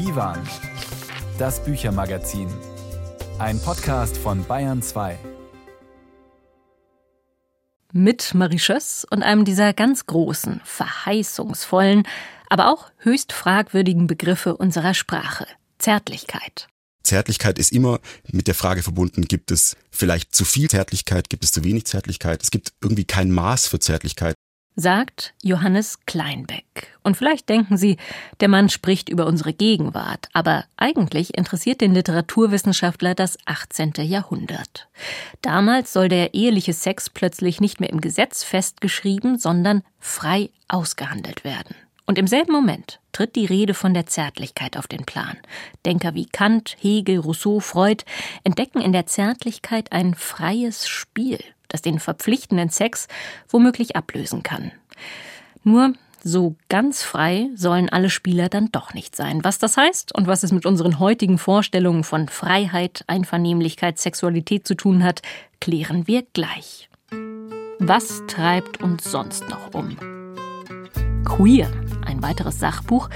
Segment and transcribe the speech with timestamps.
[0.00, 0.40] Divan,
[1.38, 2.48] das Büchermagazin.
[3.38, 5.18] Ein Podcast von Bayern 2.
[7.92, 12.04] Mit Marie Schöss und einem dieser ganz großen, verheißungsvollen,
[12.48, 15.46] aber auch höchst fragwürdigen Begriffe unserer Sprache.
[15.76, 16.68] Zärtlichkeit.
[17.02, 18.00] Zärtlichkeit ist immer
[18.32, 22.42] mit der Frage verbunden, gibt es vielleicht zu viel Zärtlichkeit, gibt es zu wenig Zärtlichkeit?
[22.42, 24.34] Es gibt irgendwie kein Maß für Zärtlichkeit
[24.80, 26.64] sagt Johannes Kleinbeck.
[27.02, 27.96] Und vielleicht denken Sie,
[28.40, 33.92] der Mann spricht über unsere Gegenwart, aber eigentlich interessiert den Literaturwissenschaftler das 18.
[33.98, 34.88] Jahrhundert.
[35.42, 41.74] Damals soll der eheliche Sex plötzlich nicht mehr im Gesetz festgeschrieben, sondern frei ausgehandelt werden.
[42.10, 45.36] Und im selben Moment tritt die Rede von der Zärtlichkeit auf den Plan.
[45.86, 48.04] Denker wie Kant, Hegel, Rousseau, Freud
[48.42, 51.38] entdecken in der Zärtlichkeit ein freies Spiel,
[51.72, 53.08] das den verpflichtenden Sex
[53.48, 54.72] womöglich ablösen kann.
[55.64, 59.42] Nur so ganz frei sollen alle Spieler dann doch nicht sein.
[59.42, 64.74] Was das heißt und was es mit unseren heutigen Vorstellungen von Freiheit, Einvernehmlichkeit, Sexualität zu
[64.74, 65.22] tun hat,
[65.60, 66.88] klären wir gleich.
[67.78, 69.96] Was treibt uns sonst noch um?
[71.24, 71.70] Queer,
[72.04, 73.08] ein weiteres Sachbuch,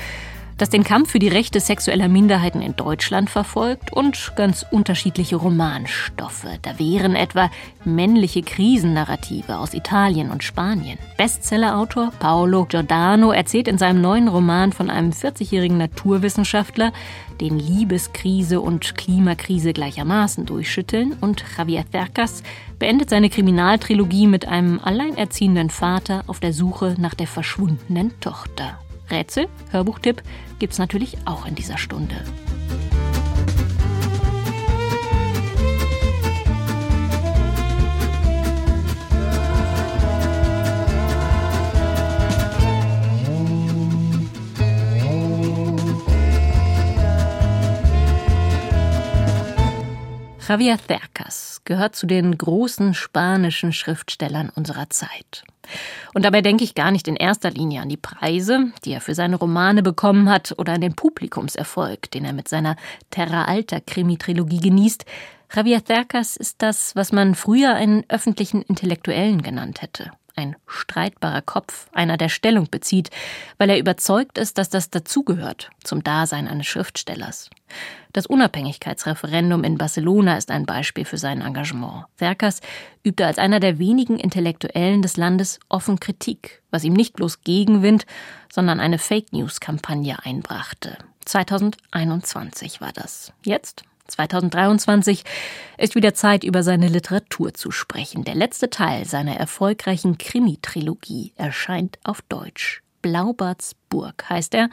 [0.56, 6.46] das den Kampf für die Rechte sexueller Minderheiten in Deutschland verfolgt und ganz unterschiedliche Romanstoffe.
[6.62, 7.50] Da wären etwa
[7.84, 10.98] männliche Krisennarrative aus Italien und Spanien.
[11.16, 16.92] Bestsellerautor Paolo Giordano erzählt in seinem neuen Roman von einem 40-jährigen Naturwissenschaftler,
[17.40, 22.42] den Liebeskrise und Klimakrise gleichermaßen durchschütteln und Javier Cercas
[22.78, 28.78] beendet seine Kriminaltrilogie mit einem alleinerziehenden Vater auf der Suche nach der verschwundenen Tochter.
[29.14, 30.22] Rätsel, Hörbuchtipp
[30.58, 32.16] gibt's natürlich auch in dieser Stunde.
[50.46, 55.42] Javier Cercas gehört zu den großen spanischen Schriftstellern unserer Zeit.
[56.14, 59.14] Und dabei denke ich gar nicht in erster Linie an die Preise, die er für
[59.14, 62.76] seine Romane bekommen hat, oder an den Publikumserfolg, den er mit seiner
[63.10, 65.04] Terra Alta Krimi-Trilogie genießt.
[65.54, 71.88] Javier Cercas ist das, was man früher einen öffentlichen Intellektuellen genannt hätte ein streitbarer Kopf,
[71.92, 73.10] einer, der Stellung bezieht,
[73.58, 77.50] weil er überzeugt ist, dass das dazugehört zum Dasein eines Schriftstellers.
[78.12, 82.04] Das Unabhängigkeitsreferendum in Barcelona ist ein Beispiel für sein Engagement.
[82.18, 82.60] Cercas
[83.02, 88.06] übte als einer der wenigen Intellektuellen des Landes offen Kritik, was ihm nicht bloß Gegenwind,
[88.52, 90.96] sondern eine Fake News-Kampagne einbrachte.
[91.24, 93.32] 2021 war das.
[93.44, 95.24] Jetzt 2023
[95.78, 98.24] ist wieder Zeit, über seine Literatur zu sprechen.
[98.24, 102.82] Der letzte Teil seiner erfolgreichen Krimi-Trilogie erscheint auf Deutsch.
[103.00, 104.70] Blaubarts Burg heißt er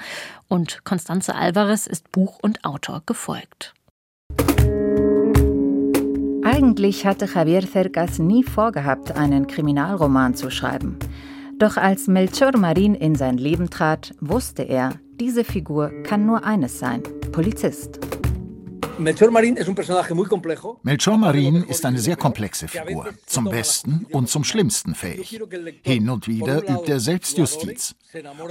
[0.48, 3.74] und Constanze Alvarez ist Buch und Autor gefolgt.
[6.44, 10.98] Eigentlich hatte Javier Cercas nie vorgehabt, einen Kriminalroman zu schreiben.
[11.60, 16.80] Doch als Melchor Marin in sein Leben trat, wusste er, diese Figur kann nur eines
[16.80, 18.01] sein: Polizist.
[20.84, 25.40] Melchor Marin ist eine sehr komplexe Figur, zum Besten und zum Schlimmsten fähig.
[25.84, 27.96] Hin und wieder übt er Selbstjustiz.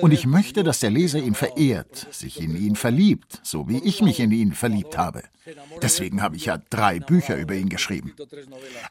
[0.01, 4.03] Und ich möchte, dass der Leser ihn verehrt, sich in ihn verliebt, so wie ich
[4.03, 5.23] mich in ihn verliebt habe.
[5.83, 8.15] Deswegen habe ich ja drei Bücher über ihn geschrieben.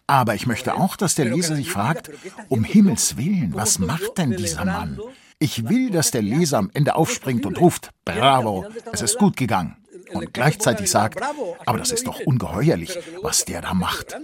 [0.07, 2.11] Aber ich möchte auch, dass der Leser sich fragt,
[2.49, 4.99] um Himmels willen, was macht denn dieser Mann?
[5.39, 9.75] Ich will, dass der Leser am Ende aufspringt und ruft, bravo, es ist gut gegangen
[10.13, 11.19] und gleichzeitig sagt,
[11.65, 14.15] aber das ist doch ungeheuerlich, was der da macht.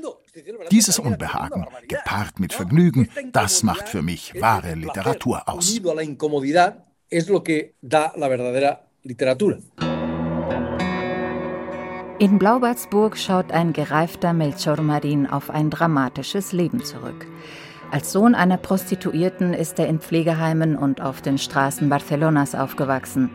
[0.71, 5.79] Dieses Unbehagen, gepaart mit Vergnügen, das macht für mich wahre Literatur aus.
[12.17, 17.27] In Blaubartsburg schaut ein gereifter Melchor Marin auf ein dramatisches Leben zurück.
[17.91, 23.29] Als Sohn einer Prostituierten ist er in Pflegeheimen und auf den Straßen Barcelonas aufgewachsen.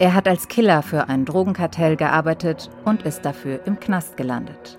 [0.00, 4.78] Er hat als Killer für ein Drogenkartell gearbeitet und ist dafür im Knast gelandet.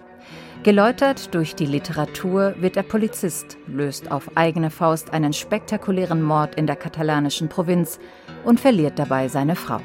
[0.64, 6.66] Geläutert durch die Literatur wird er Polizist, löst auf eigene Faust einen spektakulären Mord in
[6.66, 8.00] der katalanischen Provinz
[8.46, 9.80] und verliert dabei seine Frau.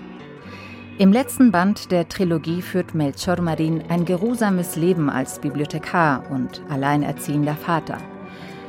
[0.97, 7.57] Im letzten Band der Trilogie führt Melchor Marin ein geruhsames Leben als Bibliothekar und alleinerziehender
[7.57, 7.99] Vater.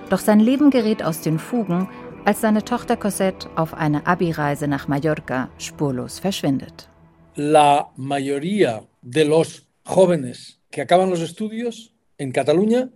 [0.09, 1.87] Doch sein Leben gerät aus den Fugen,
[2.27, 6.89] als seine Tochter Cosette auf eine Abi-Reise nach Mallorca spurlos verschwindet.
[7.35, 12.89] La mayoría de los jóvenes que acaban los estudios en Cataluña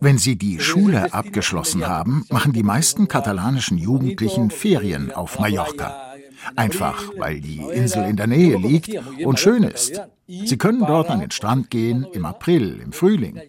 [0.00, 6.12] wenn sie die Schule abgeschlossen haben, machen die meisten katalanischen Jugendlichen Ferien auf Mallorca.
[6.54, 8.90] Einfach, weil die Insel in der Nähe liegt
[9.24, 10.02] und schön ist.
[10.26, 13.40] Sie können dort an den Strand gehen im April, im Frühling.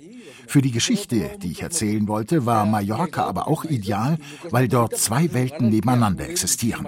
[0.49, 4.17] Für die Geschichte, die ich erzählen wollte, war Mallorca aber auch ideal,
[4.49, 6.87] weil dort zwei Welten nebeneinander existieren.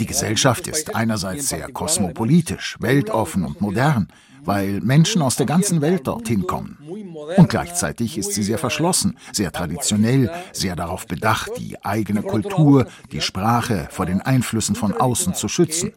[0.00, 4.08] Die Gesellschaft ist einerseits sehr kosmopolitisch, weltoffen und modern,
[4.42, 6.78] weil Menschen aus der ganzen Welt dorthin kommen.
[7.36, 13.20] Und gleichzeitig ist sie sehr verschlossen, sehr traditionell, sehr darauf bedacht, die eigene Kultur, die
[13.20, 15.92] Sprache vor den Einflüssen von außen zu schützen.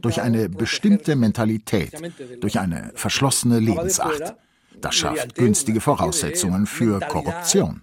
[0.00, 1.92] Durch eine bestimmte Mentalität,
[2.40, 4.36] durch eine verschlossene Lebensart.
[4.80, 7.82] Das schafft günstige Voraussetzungen für Korruption.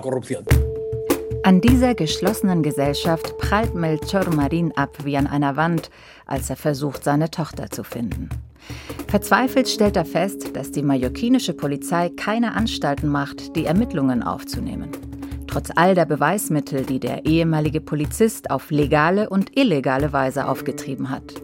[0.00, 0.46] corrupción.
[1.42, 5.90] An dieser geschlossenen Gesellschaft prallt Melchor Marin ab wie an einer Wand,
[6.26, 8.28] als er versucht, seine Tochter zu finden.
[9.06, 14.90] Verzweifelt stellt er fest, dass die mallorquinische Polizei keine Anstalten macht, die Ermittlungen aufzunehmen.
[15.56, 21.40] Trotz all der Beweismittel, die der ehemalige Polizist auf legale und illegale Weise aufgetrieben hat.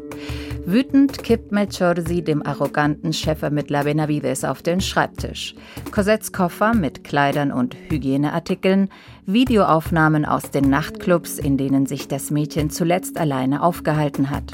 [0.67, 5.55] Wütend kippt Melchorsi dem arroganten Chefermittler Benavides auf den Schreibtisch.
[5.93, 8.91] Cosettes Koffer mit Kleidern und Hygieneartikeln,
[9.25, 14.53] Videoaufnahmen aus den Nachtclubs, in denen sich das Mädchen zuletzt alleine aufgehalten hat.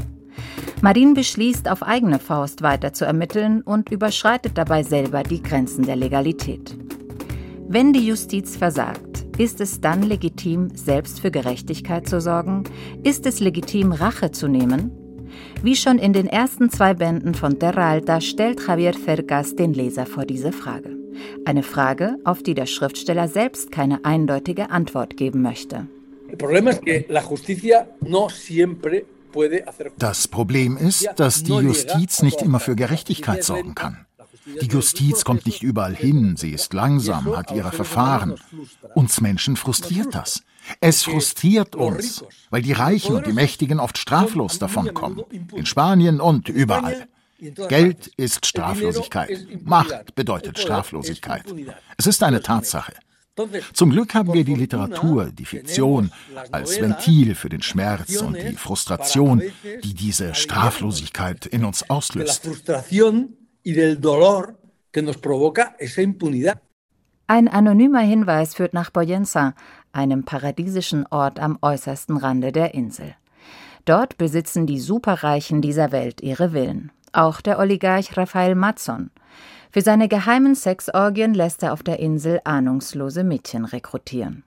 [0.82, 5.96] Marin beschließt, auf eigene Faust weiter zu ermitteln und überschreitet dabei selber die Grenzen der
[5.96, 6.76] Legalität.
[7.70, 12.65] Wenn die Justiz versagt, ist es dann legitim, selbst für Gerechtigkeit zu sorgen?
[13.03, 14.91] Ist es legitim, Rache zu nehmen?
[15.62, 20.06] Wie schon in den ersten zwei Bänden von Terra Alta stellt Javier Cercas den Leser
[20.06, 20.97] vor diese Frage.
[21.44, 25.87] Eine Frage, auf die der Schriftsteller selbst keine eindeutige Antwort geben möchte.
[29.99, 34.07] Das Problem ist, dass die Justiz nicht immer für Gerechtigkeit sorgen kann.
[34.61, 38.35] Die Justiz kommt nicht überall hin, sie ist langsam, hat ihre Verfahren.
[38.95, 40.43] Uns Menschen frustriert das.
[40.81, 45.23] Es frustriert uns, weil die Reichen und die Mächtigen oft straflos davonkommen.
[45.55, 47.09] In Spanien und überall.
[47.69, 49.47] Geld ist Straflosigkeit.
[49.65, 51.44] Macht bedeutet Straflosigkeit.
[51.97, 52.94] Es ist eine Tatsache.
[53.73, 56.11] Zum Glück haben wir die Literatur, die Fiktion,
[56.51, 59.43] als Ventil für den Schmerz und die Frustration,
[59.85, 62.49] die diese Straflosigkeit in uns auslöst.
[67.26, 69.55] Ein anonymer Hinweis führt nach Boyenza,
[69.93, 73.14] einem paradiesischen Ort am äußersten Rande der Insel.
[73.84, 76.90] Dort besitzen die Superreichen dieser Welt ihre Villen.
[77.12, 79.10] Auch der Oligarch Rafael Mazzon.
[79.70, 84.44] Für seine geheimen Sexorgien lässt er auf der Insel ahnungslose Mädchen rekrutieren.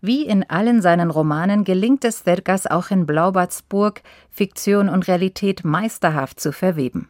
[0.00, 6.40] Wie in allen seinen Romanen gelingt es Cercas auch in Blaubartsburg, Fiktion und Realität meisterhaft
[6.40, 7.08] zu verweben.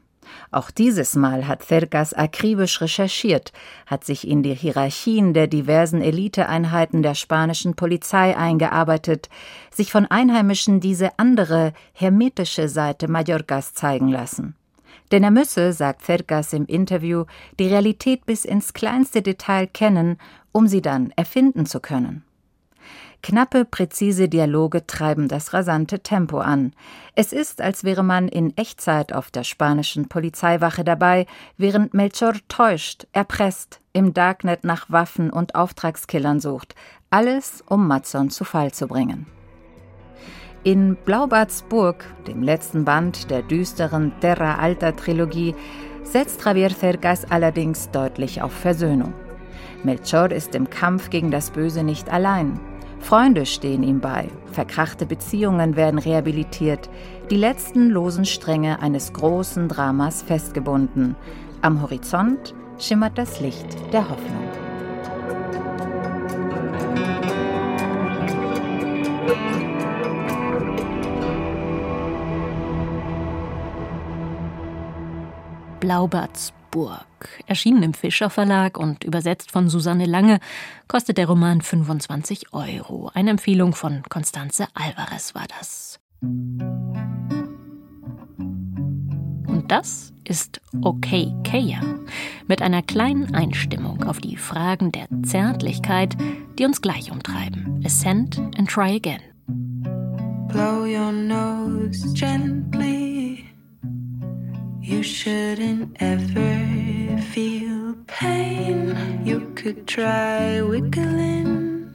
[0.50, 3.52] Auch dieses Mal hat Cercas akribisch recherchiert,
[3.86, 9.28] hat sich in die Hierarchien der diversen Eliteeinheiten der spanischen Polizei eingearbeitet,
[9.70, 14.54] sich von Einheimischen diese andere, hermetische Seite Mallorcas zeigen lassen.
[15.12, 17.24] Denn er müsse, sagt Cercas im Interview,
[17.58, 20.18] die Realität bis ins kleinste Detail kennen,
[20.52, 22.24] um sie dann erfinden zu können.
[23.22, 26.72] Knappe, präzise Dialoge treiben das rasante Tempo an.
[27.14, 31.26] Es ist, als wäre man in Echtzeit auf der spanischen Polizeiwache dabei,
[31.56, 36.74] während Melchor täuscht, erpresst, im Darknet nach Waffen und Auftragskillern sucht.
[37.10, 39.26] Alles, um Matzon zu Fall zu bringen.
[40.64, 45.54] In Blaubarts Burg, dem letzten Band der düsteren Terra Alta Trilogie,
[46.02, 49.14] setzt Javier Cercas allerdings deutlich auf Versöhnung.
[49.82, 52.58] Melchor ist im Kampf gegen das Böse nicht allein.
[53.04, 56.88] Freunde stehen ihm bei, verkrachte Beziehungen werden rehabilitiert,
[57.28, 61.14] die letzten losen Stränge eines großen Dramas festgebunden.
[61.60, 64.48] Am Horizont schimmert das Licht der Hoffnung.
[75.78, 77.06] Blaubarts Burg.
[77.46, 80.40] Erschienen im Fischer Verlag und übersetzt von Susanne Lange,
[80.88, 83.12] kostet der Roman 25 Euro.
[83.14, 86.00] Eine Empfehlung von Constanze Alvarez war das.
[89.46, 91.80] Und das ist Okay Kea
[92.48, 96.16] mit einer kleinen Einstimmung auf die Fragen der Zärtlichkeit,
[96.58, 97.82] die uns gleich umtreiben.
[97.84, 99.20] Ascend and try again.
[100.48, 103.13] Blow your nose gently
[104.84, 108.94] You shouldn't ever feel pain.
[109.24, 111.88] You could try wiggling.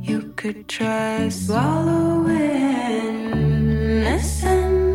[0.00, 2.32] You could try swallowing.
[4.06, 4.87] Ascend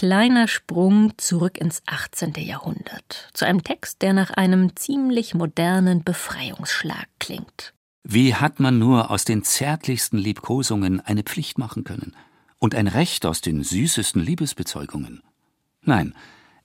[0.00, 2.32] kleiner Sprung zurück ins 18.
[2.38, 7.74] Jahrhundert, zu einem Text, der nach einem ziemlich modernen Befreiungsschlag klingt.
[8.02, 12.16] Wie hat man nur aus den zärtlichsten Liebkosungen eine Pflicht machen können
[12.58, 15.22] und ein Recht aus den süßesten Liebesbezeugungen?
[15.82, 16.14] Nein,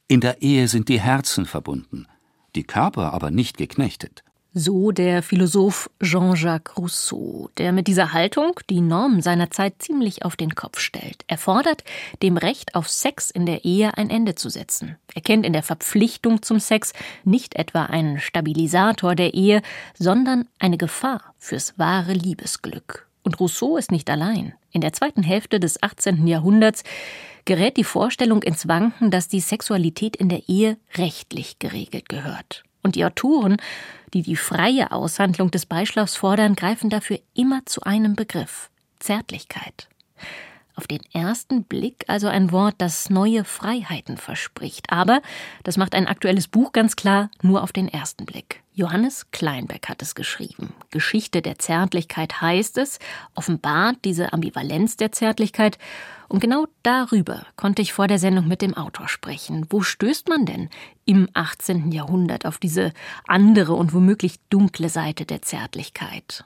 [0.07, 2.07] in der Ehe sind die Herzen verbunden,
[2.55, 4.23] die Körper aber nicht geknechtet.
[4.57, 10.37] So der Philosoph Jean-Jacques Rousseau, der mit dieser Haltung die Normen seiner Zeit ziemlich auf
[10.37, 11.25] den Kopf stellt.
[11.27, 11.83] Er fordert,
[12.23, 14.95] dem Recht auf Sex in der Ehe ein Ende zu setzen.
[15.13, 16.93] Er kennt in der Verpflichtung zum Sex
[17.25, 19.61] nicht etwa einen Stabilisator der Ehe,
[19.99, 23.09] sondern eine Gefahr fürs wahre Liebesglück.
[23.23, 24.53] Und Rousseau ist nicht allein.
[24.71, 26.27] In der zweiten Hälfte des 18.
[26.27, 26.85] Jahrhunderts
[27.43, 32.63] gerät die Vorstellung ins Wanken, dass die Sexualität in der Ehe rechtlich geregelt gehört.
[32.85, 33.57] Und die Autoren,
[34.15, 39.89] die die freie Aushandlung des Beischlafs fordern, greifen dafür immer zu einem Begriff Zärtlichkeit.
[40.77, 44.89] Auf den ersten Blick also ein Wort, das neue Freiheiten verspricht.
[44.89, 45.21] Aber,
[45.63, 48.61] das macht ein aktuelles Buch ganz klar, nur auf den ersten Blick.
[48.73, 50.73] Johannes Kleinbeck hat es geschrieben.
[50.91, 52.99] Geschichte der Zärtlichkeit heißt es,
[53.35, 55.77] offenbart diese Ambivalenz der Zärtlichkeit.
[56.27, 59.65] Und genau darüber konnte ich vor der Sendung mit dem Autor sprechen.
[59.69, 60.69] Wo stößt man denn
[61.05, 61.91] im 18.
[61.91, 62.91] Jahrhundert auf diese
[63.27, 66.43] andere und womöglich dunkle Seite der Zärtlichkeit?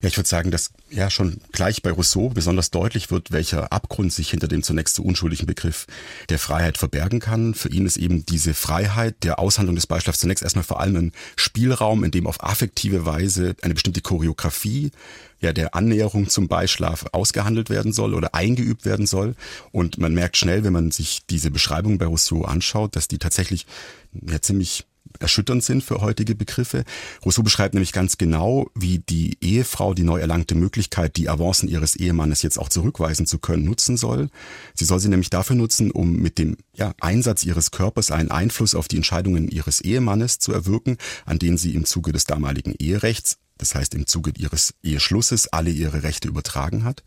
[0.00, 4.12] Ja, ich würde sagen, dass ja schon gleich bei Rousseau besonders deutlich wird, welcher Abgrund
[4.12, 5.88] sich hinter dem zunächst so unschuldigen Begriff
[6.28, 7.52] der Freiheit verbergen kann.
[7.52, 11.12] Für ihn ist eben diese Freiheit der Aushandlung des Beischlafs zunächst erstmal vor allem ein
[11.34, 14.92] Spielraum, in dem auf affektive Weise eine bestimmte Choreografie
[15.40, 19.34] ja, der Annäherung zum Beischlaf ausgehandelt werden soll oder eingeübt werden soll.
[19.72, 23.66] Und man merkt schnell, wenn man sich diese Beschreibung bei Rousseau anschaut, dass die tatsächlich
[24.12, 24.84] ja ziemlich
[25.20, 26.84] erschütternd sind für heutige Begriffe.
[27.24, 31.96] Rousseau beschreibt nämlich ganz genau, wie die Ehefrau die neu erlangte Möglichkeit, die Avancen ihres
[31.96, 34.30] Ehemannes jetzt auch zurückweisen zu können, nutzen soll.
[34.74, 38.74] Sie soll sie nämlich dafür nutzen, um mit dem ja, Einsatz ihres Körpers einen Einfluss
[38.74, 40.96] auf die Entscheidungen ihres Ehemannes zu erwirken,
[41.26, 45.70] an denen sie im Zuge des damaligen Eherechts, das heißt im Zuge ihres Eheschlusses, alle
[45.70, 47.02] ihre Rechte übertragen hat.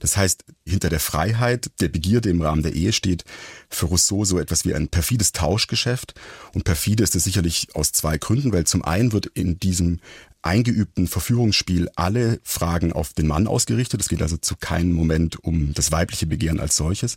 [0.00, 3.24] Das heißt, hinter der Freiheit, der Begierde im Rahmen der Ehe steht
[3.68, 6.14] für Rousseau so etwas wie ein perfides Tauschgeschäft.
[6.52, 10.00] Und perfide ist es sicherlich aus zwei Gründen, weil zum einen wird in diesem
[10.42, 14.00] eingeübten Verführungsspiel alle Fragen auf den Mann ausgerichtet.
[14.00, 17.16] Es geht also zu keinem Moment um das weibliche Begehren als solches.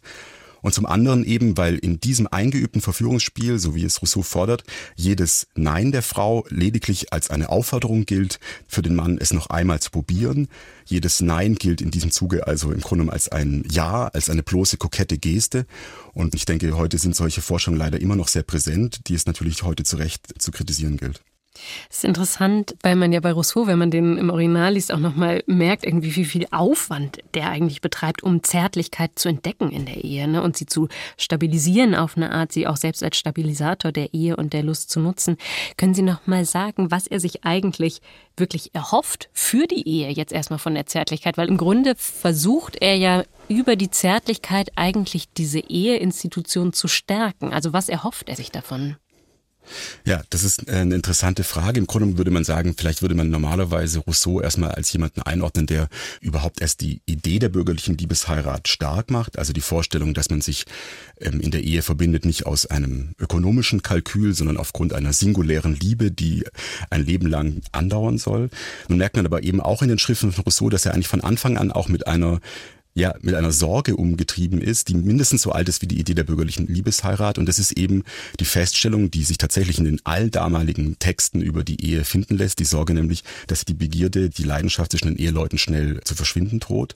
[0.66, 4.64] Und zum anderen eben, weil in diesem eingeübten Verführungsspiel, so wie es Rousseau fordert,
[4.96, 9.80] jedes Nein der Frau lediglich als eine Aufforderung gilt, für den Mann es noch einmal
[9.80, 10.48] zu probieren.
[10.86, 14.78] Jedes Nein gilt in diesem Zuge also im Grunde als ein Ja, als eine bloße
[14.78, 15.68] kokette Geste.
[16.16, 19.62] Und ich denke, heute sind solche Forschungen leider immer noch sehr präsent, die es natürlich
[19.62, 21.22] heute zu Recht zu kritisieren gilt.
[21.90, 25.00] Es ist interessant, weil man ja bei Rousseau, wenn man den im Original liest, auch
[25.00, 30.04] nochmal merkt, irgendwie, wie viel Aufwand der eigentlich betreibt, um Zärtlichkeit zu entdecken in der
[30.04, 30.42] Ehe ne?
[30.42, 34.54] und sie zu stabilisieren auf eine Art, sie auch selbst als Stabilisator der Ehe und
[34.54, 35.38] der Lust zu nutzen.
[35.78, 38.02] Können Sie nochmal sagen, was er sich eigentlich
[38.38, 41.38] wirklich erhofft für die Ehe jetzt erstmal von der Zärtlichkeit?
[41.38, 47.54] Weil im Grunde versucht er ja über die Zärtlichkeit eigentlich diese Eheinstitution zu stärken.
[47.54, 48.98] Also was erhofft er sich davon?
[50.06, 51.80] Ja, das ist eine interessante Frage.
[51.80, 55.88] Im Grunde würde man sagen, vielleicht würde man normalerweise Rousseau erstmal als jemanden einordnen, der
[56.22, 59.38] überhaupt erst die Idee der bürgerlichen Liebesheirat stark macht.
[59.40, 60.66] Also die Vorstellung, dass man sich
[61.20, 66.12] ähm, in der Ehe verbindet, nicht aus einem ökonomischen Kalkül, sondern aufgrund einer singulären Liebe,
[66.12, 66.46] die
[66.90, 68.50] ein Leben lang andauern soll.
[68.88, 71.22] Nun merkt man aber eben auch in den Schriften von Rousseau, dass er eigentlich von
[71.22, 72.40] Anfang an auch mit einer
[72.96, 76.24] ja mit einer Sorge umgetrieben ist, die mindestens so alt ist wie die Idee der
[76.24, 77.38] bürgerlichen Liebesheirat.
[77.38, 78.04] Und das ist eben
[78.40, 82.60] die Feststellung, die sich tatsächlich in den all damaligen Texten über die Ehe finden lässt.
[82.60, 86.96] Die Sorge nämlich, dass die Begierde, die Leidenschaft zwischen den Eheleuten schnell zu verschwinden droht.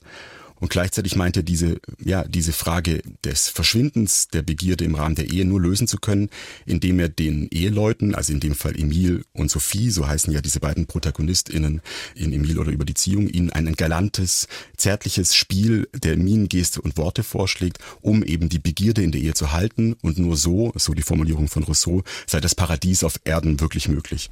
[0.60, 5.30] Und gleichzeitig meint er diese, ja, diese Frage des Verschwindens der Begierde im Rahmen der
[5.30, 6.28] Ehe nur lösen zu können,
[6.66, 10.60] indem er den Eheleuten, also in dem Fall Emil und Sophie, so heißen ja diese
[10.60, 11.80] beiden ProtagonistInnen
[12.14, 16.96] in Emil oder über die Ziehung, ihnen ein galantes, zärtliches Spiel der Minen, Geste und
[16.96, 19.96] Worte vorschlägt, um eben die Begierde in der Ehe zu halten.
[20.02, 24.30] Und nur so, so die Formulierung von Rousseau, sei das Paradies auf Erden wirklich möglich.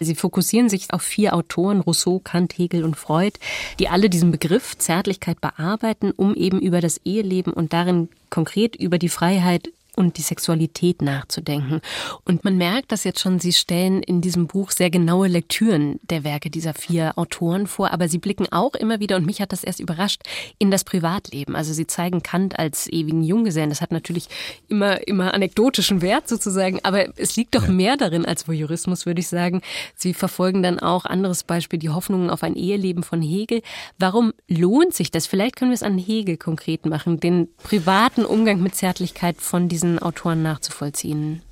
[0.00, 3.38] Sie fokussieren sich auf vier Autoren, Rousseau, Kant, Hegel und Freud,
[3.78, 8.98] die alle diesen Begriff Zärtlichkeit bearbeiten, um eben über das Eheleben und darin konkret über
[8.98, 11.80] die Freiheit und die Sexualität nachzudenken.
[12.24, 16.24] Und man merkt das jetzt schon, Sie stellen in diesem Buch sehr genaue Lektüren der
[16.24, 19.64] Werke dieser vier Autoren vor, aber Sie blicken auch immer wieder, und mich hat das
[19.64, 20.22] erst überrascht,
[20.58, 21.54] in das Privatleben.
[21.54, 23.68] Also Sie zeigen Kant als ewigen Junggesellen.
[23.68, 24.28] Das hat natürlich
[24.68, 27.72] immer, immer anekdotischen Wert sozusagen, aber es liegt doch ja.
[27.72, 29.60] mehr darin als Voyeurismus, würde ich sagen.
[29.94, 33.60] Sie verfolgen dann auch, anderes Beispiel, die Hoffnungen auf ein Eheleben von Hegel.
[33.98, 35.26] Warum lohnt sich das?
[35.26, 39.81] Vielleicht können wir es an Hegel konkret machen, den privaten Umgang mit Zärtlichkeit von diesen
[39.82, 41.42] diesen Autoren nachzuvollziehen?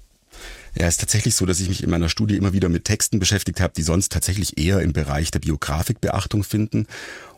[0.77, 3.19] Ja, es ist tatsächlich so, dass ich mich in meiner Studie immer wieder mit Texten
[3.19, 6.87] beschäftigt habe, die sonst tatsächlich eher im Bereich der Biografik Beachtung finden.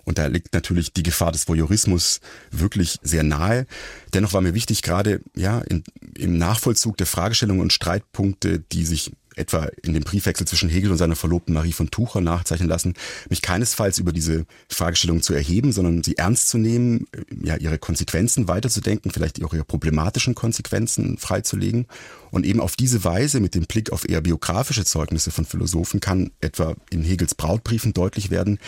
[0.04, 2.20] Und da liegt natürlich die Gefahr des Voyeurismus
[2.50, 3.66] wirklich sehr nahe.
[4.12, 5.84] Dennoch war mir wichtig, gerade ja, in,
[6.18, 10.98] im Nachvollzug der Fragestellungen und Streitpunkte, die sich etwa in dem Briefwechsel zwischen Hegel und
[10.98, 12.94] seiner Verlobten Marie von Tucher nachzeichnen lassen,
[13.28, 17.78] mich keinesfalls über diese Fragestellung zu erheben, sondern sie ernst zu nehmen, äh, ja, ihre
[17.78, 21.86] Konsequenzen weiterzudenken, vielleicht auch ihre problematischen Konsequenzen freizulegen.
[22.30, 26.30] Und eben auf diese Weise, mit dem Blick auf eher biografische Zeugnisse von Philosophen, kann
[26.40, 28.58] etwa in Hegels Brautbriefen deutlich werden,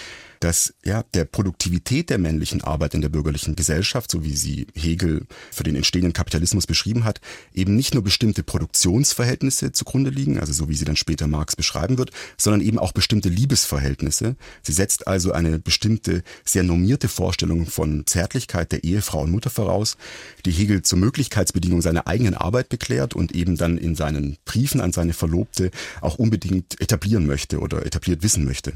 [0.44, 5.26] dass ja der Produktivität der männlichen Arbeit in der bürgerlichen Gesellschaft, so wie sie Hegel
[5.50, 7.22] für den entstehenden Kapitalismus beschrieben hat,
[7.54, 11.96] eben nicht nur bestimmte Produktionsverhältnisse zugrunde liegen, also so wie sie dann später Marx beschreiben
[11.96, 14.36] wird, sondern eben auch bestimmte Liebesverhältnisse.
[14.62, 19.96] Sie setzt also eine bestimmte, sehr normierte Vorstellung von Zärtlichkeit der Ehefrau und Mutter voraus,
[20.44, 24.92] die Hegel zur Möglichkeitsbedingung seiner eigenen Arbeit beklärt und eben dann in seinen Briefen an
[24.92, 25.70] seine Verlobte
[26.02, 28.74] auch unbedingt etablieren möchte oder etabliert wissen möchte.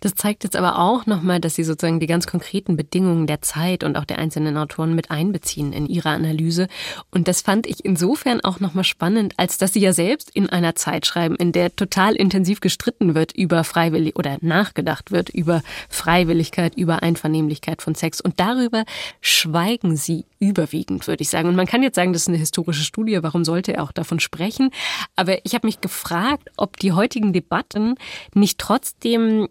[0.00, 3.84] Das zeigt jetzt aber auch nochmal, dass Sie sozusagen die ganz konkreten Bedingungen der Zeit
[3.84, 6.68] und auch der einzelnen Autoren mit einbeziehen in Ihrer Analyse.
[7.10, 10.74] Und das fand ich insofern auch nochmal spannend, als dass Sie ja selbst in einer
[10.74, 16.76] Zeit schreiben, in der total intensiv gestritten wird über Freiwillig oder nachgedacht wird über Freiwilligkeit,
[16.76, 18.20] über Einvernehmlichkeit von Sex.
[18.20, 18.84] Und darüber
[19.20, 21.48] schweigen Sie überwiegend, würde ich sagen.
[21.48, 24.18] Und man kann jetzt sagen, das ist eine historische Studie, warum sollte er auch davon
[24.18, 24.70] sprechen?
[25.14, 27.94] Aber ich habe mich gefragt, ob die heutigen Debatten
[28.34, 29.48] nicht trotzdem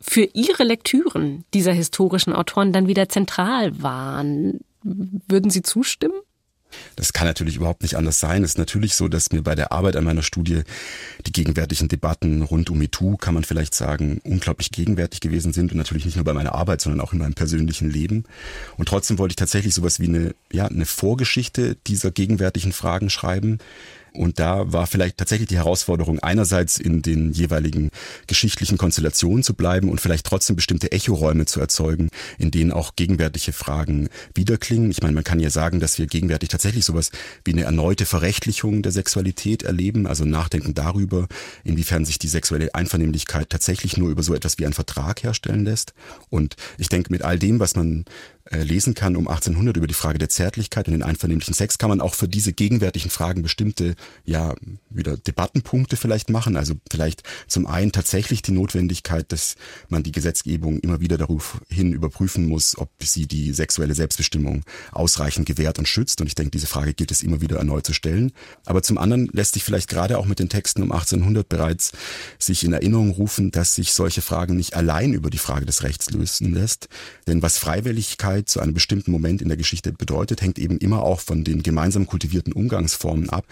[0.00, 4.60] für Ihre Lektüren dieser historischen Autoren dann wieder zentral waren.
[4.82, 6.18] Würden Sie zustimmen?
[6.96, 8.44] Das kann natürlich überhaupt nicht anders sein.
[8.44, 10.62] Es ist natürlich so, dass mir bei der Arbeit an meiner Studie
[11.26, 15.78] die gegenwärtigen Debatten rund um MeToo, kann man vielleicht sagen, unglaublich gegenwärtig gewesen sind und
[15.78, 18.24] natürlich nicht nur bei meiner Arbeit, sondern auch in meinem persönlichen Leben.
[18.76, 23.58] Und trotzdem wollte ich tatsächlich sowas wie eine, ja, eine Vorgeschichte dieser gegenwärtigen Fragen schreiben,
[24.12, 27.90] und da war vielleicht tatsächlich die Herausforderung, einerseits in den jeweiligen
[28.26, 33.52] geschichtlichen Konstellationen zu bleiben und vielleicht trotzdem bestimmte Echoräume zu erzeugen, in denen auch gegenwärtige
[33.52, 34.90] Fragen wiederklingen.
[34.90, 37.10] Ich meine, man kann ja sagen, dass wir gegenwärtig tatsächlich sowas
[37.44, 41.28] wie eine erneute Verrechtlichung der Sexualität erleben, also nachdenken darüber,
[41.64, 45.94] inwiefern sich die sexuelle Einvernehmlichkeit tatsächlich nur über so etwas wie einen Vertrag herstellen lässt.
[46.28, 48.04] Und ich denke, mit all dem, was man
[48.52, 51.88] äh, lesen kann um 1800 über die Frage der Zärtlichkeit und den einvernehmlichen Sex, kann
[51.88, 54.54] man auch für diese gegenwärtigen Fragen bestimmte, ja,
[54.88, 56.56] wieder Debattenpunkte vielleicht machen.
[56.56, 59.54] Also vielleicht zum einen tatsächlich die Notwendigkeit, dass
[59.88, 65.46] man die Gesetzgebung immer wieder darauf hin überprüfen muss, ob sie die sexuelle Selbstbestimmung ausreichend
[65.46, 66.20] gewährt und schützt.
[66.20, 68.32] Und ich denke, diese Frage gilt es immer wieder erneut zu stellen.
[68.66, 71.92] Aber zum anderen lässt sich vielleicht gerade auch mit den Texten um 1800 bereits
[72.38, 76.10] sich in Erinnerung rufen, dass sich solche Fragen nicht allein über die Frage des Rechts
[76.10, 76.88] lösen lässt.
[77.28, 81.02] Denn was Freiwilligkeit Freiheit zu einem bestimmten Moment in der Geschichte bedeutet, hängt eben immer
[81.02, 83.44] auch von den gemeinsam kultivierten Umgangsformen ab,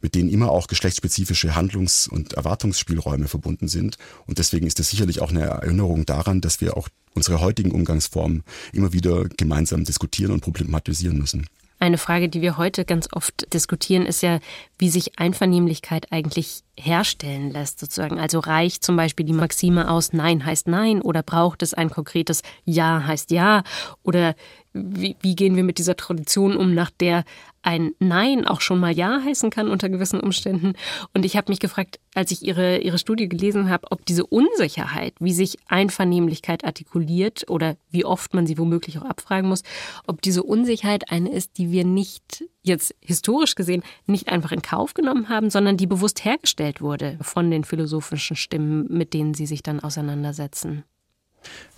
[0.00, 3.98] mit denen immer auch geschlechtsspezifische Handlungs- und Erwartungsspielräume verbunden sind.
[4.26, 8.44] Und deswegen ist es sicherlich auch eine Erinnerung daran, dass wir auch unsere heutigen Umgangsformen
[8.72, 11.46] immer wieder gemeinsam diskutieren und problematisieren müssen.
[11.80, 14.40] Eine Frage, die wir heute ganz oft diskutieren, ist ja,
[14.78, 18.18] wie sich Einvernehmlichkeit eigentlich herstellen lässt, sozusagen.
[18.18, 22.42] Also reicht zum Beispiel die Maxime aus Nein heißt Nein oder braucht es ein konkretes
[22.64, 23.62] Ja heißt Ja
[24.02, 24.34] oder
[24.72, 27.24] wie, wie gehen wir mit dieser Tradition um, nach der
[27.62, 30.74] ein Nein auch schon mal Ja heißen kann unter gewissen Umständen.
[31.12, 35.14] Und ich habe mich gefragt, als ich ihre, ihre Studie gelesen habe, ob diese Unsicherheit,
[35.18, 39.64] wie sich Einvernehmlichkeit artikuliert oder wie oft man sie womöglich auch abfragen muss,
[40.06, 44.94] ob diese Unsicherheit eine ist, die wir nicht jetzt historisch gesehen nicht einfach in Kauf
[44.94, 49.62] genommen haben, sondern die bewusst hergestellt wurde von den philosophischen Stimmen, mit denen sie sich
[49.62, 50.84] dann auseinandersetzen.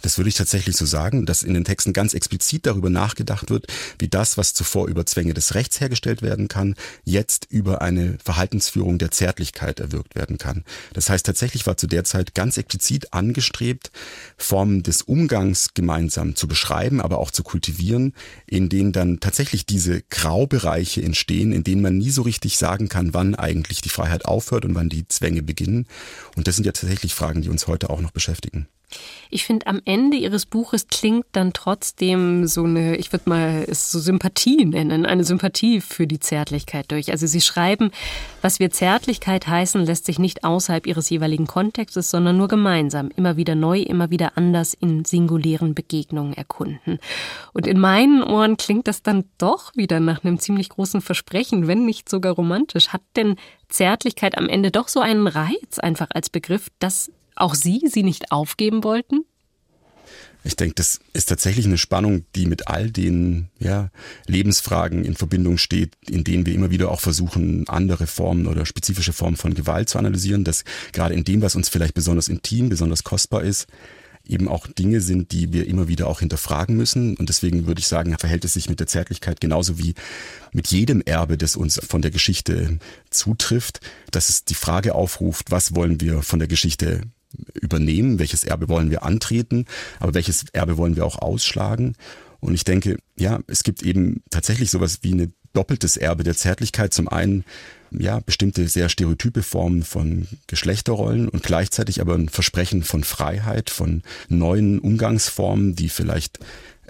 [0.03, 3.66] Das würde ich tatsächlich so sagen, dass in den Texten ganz explizit darüber nachgedacht wird,
[3.99, 8.99] wie das, was zuvor über Zwänge des Rechts hergestellt werden kann, jetzt über eine Verhaltensführung
[8.99, 10.64] der Zärtlichkeit erwirkt werden kann.
[10.94, 13.90] Das heißt, tatsächlich war zu der Zeit ganz explizit angestrebt,
[14.38, 18.14] Formen des Umgangs gemeinsam zu beschreiben, aber auch zu kultivieren,
[18.46, 23.12] in denen dann tatsächlich diese Graubereiche entstehen, in denen man nie so richtig sagen kann,
[23.12, 25.87] wann eigentlich die Freiheit aufhört und wann die Zwänge beginnen.
[26.37, 28.66] Und das sind ja tatsächlich Fragen, die uns heute auch noch beschäftigen.
[29.31, 33.90] Ich finde, am Ende Ihres Buches klingt dann trotzdem so eine, ich würde mal es
[33.90, 37.11] so Sympathie nennen, eine Sympathie für die Zärtlichkeit durch.
[37.11, 37.90] Also Sie schreiben,
[38.42, 43.37] was wir Zärtlichkeit heißen, lässt sich nicht außerhalb ihres jeweiligen Kontextes, sondern nur gemeinsam, immer
[43.37, 46.98] wieder neu, immer wieder anders in singulären Begegnungen erkunden.
[47.53, 51.85] Und in meinen Ohren klingt das dann doch wieder nach einem ziemlich großen Versprechen, wenn
[51.85, 52.88] nicht sogar romantisch.
[52.88, 53.37] Hat denn
[53.68, 58.33] Zärtlichkeit am Ende doch so einen Reiz einfach als Begriff, dass auch Sie sie nicht
[58.33, 59.24] aufgeben wollten?
[60.42, 63.90] Ich denke, das ist tatsächlich eine Spannung, die mit all den ja,
[64.26, 69.12] Lebensfragen in Verbindung steht, in denen wir immer wieder auch versuchen, andere Formen oder spezifische
[69.12, 73.05] Formen von Gewalt zu analysieren, dass gerade in dem, was uns vielleicht besonders intim, besonders
[73.05, 73.66] kostbar ist,
[74.26, 77.16] eben auch Dinge sind, die wir immer wieder auch hinterfragen müssen.
[77.16, 79.94] Und deswegen würde ich sagen, verhält es sich mit der Zärtlichkeit genauso wie
[80.53, 82.79] mit jedem Erbe, das uns von der Geschichte
[83.11, 87.03] zutrifft, dass es die Frage aufruft, was wollen wir von der Geschichte
[87.54, 89.66] übernehmen, welches Erbe wollen wir antreten,
[89.98, 91.94] aber welches Erbe wollen wir auch ausschlagen.
[92.40, 96.94] Und ich denke, ja, es gibt eben tatsächlich sowas wie ein doppeltes Erbe der Zärtlichkeit.
[96.94, 97.44] Zum einen,
[97.90, 104.02] ja, bestimmte sehr stereotype Formen von Geschlechterrollen und gleichzeitig aber ein Versprechen von Freiheit, von
[104.28, 106.38] neuen Umgangsformen, die vielleicht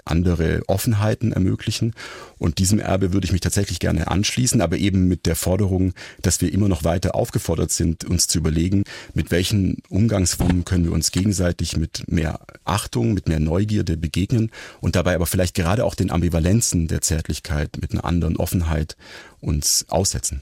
[0.05, 1.93] andere Offenheiten ermöglichen.
[2.37, 6.41] Und diesem Erbe würde ich mich tatsächlich gerne anschließen, aber eben mit der Forderung, dass
[6.41, 8.83] wir immer noch weiter aufgefordert sind, uns zu überlegen,
[9.13, 14.95] mit welchen Umgangsformen können wir uns gegenseitig mit mehr Achtung, mit mehr Neugierde begegnen und
[14.95, 18.95] dabei aber vielleicht gerade auch den Ambivalenzen der Zärtlichkeit mit einer anderen Offenheit
[19.39, 20.41] uns aussetzen.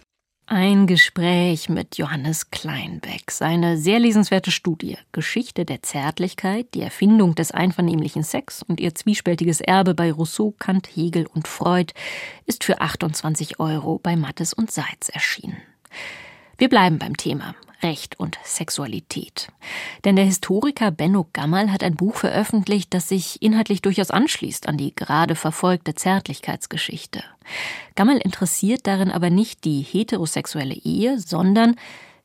[0.51, 3.29] Ein Gespräch mit Johannes Kleinbeck.
[3.29, 9.62] Seine sehr lesenswerte Studie Geschichte der Zärtlichkeit, die Erfindung des einvernehmlichen Sex und ihr zwiespältiges
[9.62, 11.93] Erbe bei Rousseau, Kant, Hegel und Freud
[12.47, 15.57] ist für 28 Euro bei Mattes und Seitz erschienen.
[16.57, 17.53] Wir bleiben beim Thema.
[17.82, 19.50] Recht und Sexualität.
[20.04, 24.78] Denn der Historiker Benno Gammal hat ein Buch veröffentlicht, das sich inhaltlich durchaus anschließt an
[24.78, 27.24] die gerade verfolgte Zärtlichkeitsgeschichte.
[27.96, 31.76] Gammal interessiert darin aber nicht die heterosexuelle Ehe, sondern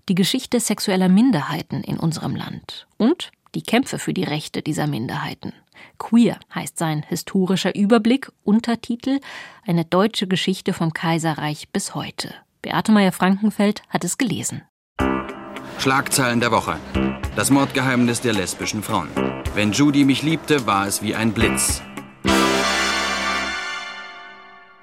[0.09, 5.53] die Geschichte sexueller Minderheiten in unserem Land und die Kämpfe für die Rechte dieser Minderheiten.
[5.99, 9.21] Queer heißt sein historischer Überblick, Untertitel
[9.67, 12.35] Eine deutsche Geschichte vom Kaiserreich bis heute.
[12.63, 14.63] Beate Meyer-Frankenfeld hat es gelesen.
[15.79, 16.79] Schlagzeilen der Woche.
[17.37, 19.09] Das Mordgeheimnis der lesbischen Frauen.
[19.55, 21.83] Wenn Judy mich liebte, war es wie ein Blitz.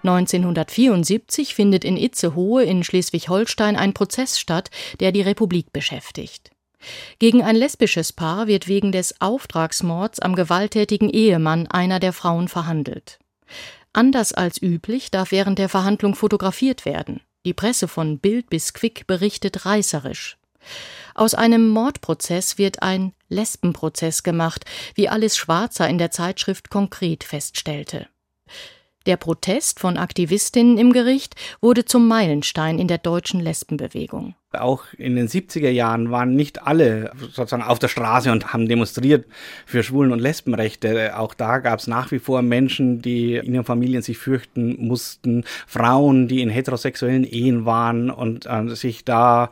[0.04, 6.52] 1974 findet in Itzehoe in Schleswig-Holstein ein Prozess statt, der die Republik beschäftigt.
[7.20, 13.20] Gegen ein lesbisches Paar wird wegen des Auftragsmords am gewalttätigen Ehemann einer der Frauen verhandelt.
[13.94, 17.22] Anders als üblich darf während der Verhandlung fotografiert werden.
[17.46, 20.38] Die Presse von Bild bis Quick berichtet reißerisch.
[21.16, 28.08] Aus einem Mordprozess wird ein Lesbenprozess gemacht, wie Alice Schwarzer in der Zeitschrift konkret feststellte.
[29.08, 34.36] Der Protest von Aktivistinnen im Gericht wurde zum Meilenstein in der deutschen Lesbenbewegung.
[34.52, 39.26] Auch in den 70er Jahren waren nicht alle sozusagen auf der Straße und haben demonstriert
[39.66, 41.18] für Schwulen- und Lesbenrechte.
[41.18, 45.46] Auch da gab es nach wie vor Menschen, die in ihren Familien sich fürchten mussten,
[45.66, 49.50] Frauen, die in heterosexuellen Ehen waren und äh, sich da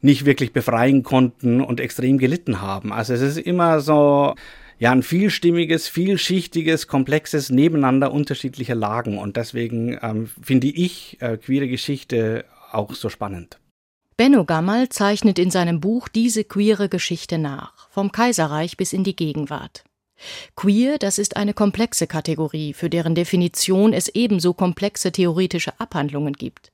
[0.00, 2.92] nicht wirklich befreien konnten und extrem gelitten haben.
[2.92, 4.34] Also es ist immer so,
[4.78, 9.18] ja, ein vielstimmiges, vielschichtiges, komplexes Nebeneinander unterschiedlicher Lagen.
[9.18, 13.58] Und deswegen ähm, finde ich äh, queere Geschichte auch so spannend.
[14.16, 19.16] Benno Gammal zeichnet in seinem Buch diese queere Geschichte nach, vom Kaiserreich bis in die
[19.16, 19.84] Gegenwart.
[20.56, 26.70] Queer, das ist eine komplexe Kategorie, für deren Definition es ebenso komplexe theoretische Abhandlungen gibt.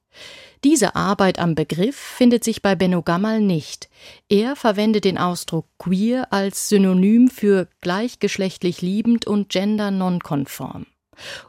[0.64, 3.88] Diese Arbeit am Begriff findet sich bei Benno Gammal nicht.
[4.28, 10.86] Er verwendet den Ausdruck queer als Synonym für gleichgeschlechtlich liebend und gender nonkonform.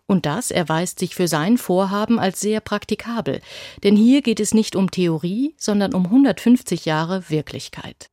[0.06, 3.42] Und das erweist sich für sein Vorhaben als sehr praktikabel,
[3.84, 8.10] denn hier geht es nicht um Theorie, sondern um 150 Jahre Wirklichkeit.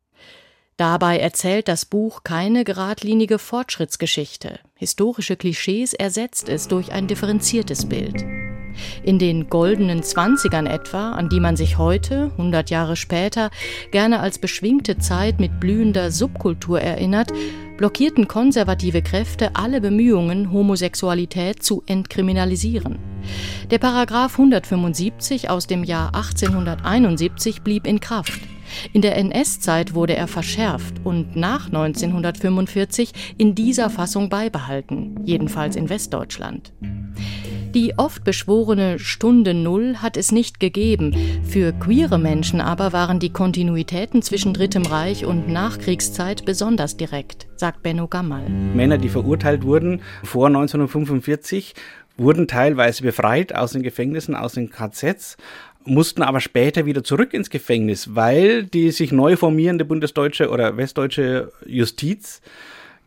[0.76, 4.58] Dabei erzählt das Buch keine geradlinige Fortschrittsgeschichte.
[4.74, 8.24] Historische Klischees ersetzt es durch ein differenziertes Bild.
[9.02, 13.50] In den goldenen Zwanzigern etwa, an die man sich heute, 100 Jahre später,
[13.90, 17.32] gerne als beschwingte Zeit mit blühender Subkultur erinnert,
[17.76, 22.98] blockierten konservative Kräfte alle Bemühungen, Homosexualität zu entkriminalisieren.
[23.70, 28.40] Der Paragraph 175 aus dem Jahr 1871 blieb in Kraft.
[28.92, 35.88] In der NS-Zeit wurde er verschärft und nach 1945 in dieser Fassung beibehalten, jedenfalls in
[35.88, 36.72] Westdeutschland.
[37.74, 41.12] Die oft beschworene Stunde Null hat es nicht gegeben.
[41.42, 47.82] Für queere Menschen aber waren die Kontinuitäten zwischen Drittem Reich und Nachkriegszeit besonders direkt, sagt
[47.82, 48.48] Benno Gammal.
[48.48, 51.74] Männer, die verurteilt wurden vor 1945,
[52.16, 55.36] wurden teilweise befreit aus den Gefängnissen, aus den KZs,
[55.84, 61.52] mussten aber später wieder zurück ins Gefängnis, weil die sich neu formierende bundesdeutsche oder westdeutsche
[61.66, 62.40] Justiz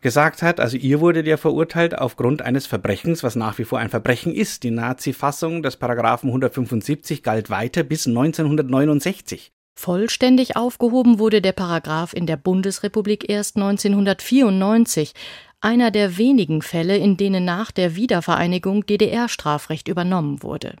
[0.00, 3.88] gesagt hat, also ihr wurdet ja verurteilt aufgrund eines Verbrechens, was nach wie vor ein
[3.88, 4.62] Verbrechen ist.
[4.62, 9.50] Die Nazi-Fassung des Paragraphen 175 galt weiter bis 1969.
[9.76, 15.12] Vollständig aufgehoben wurde der Paragraph in der Bundesrepublik erst 1994,
[15.60, 20.74] einer der wenigen Fälle, in denen nach der Wiedervereinigung DDR-Strafrecht übernommen wurde.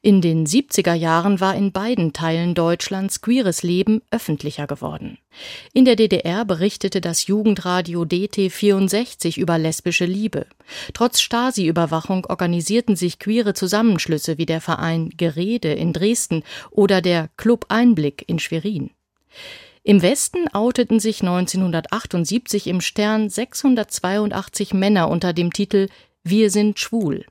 [0.00, 5.18] In den 70er Jahren war in beiden Teilen Deutschlands queeres Leben öffentlicher geworden.
[5.74, 10.46] In der DDR berichtete das Jugendradio DT64 über lesbische Liebe.
[10.94, 17.66] Trotz Stasi-Überwachung organisierten sich queere Zusammenschlüsse wie der Verein Gerede in Dresden oder der Club
[17.68, 18.90] Einblick in Schwerin.
[19.82, 25.88] Im Westen outeten sich 1978 im Stern 682 Männer unter dem Titel
[26.22, 27.26] Wir sind schwul.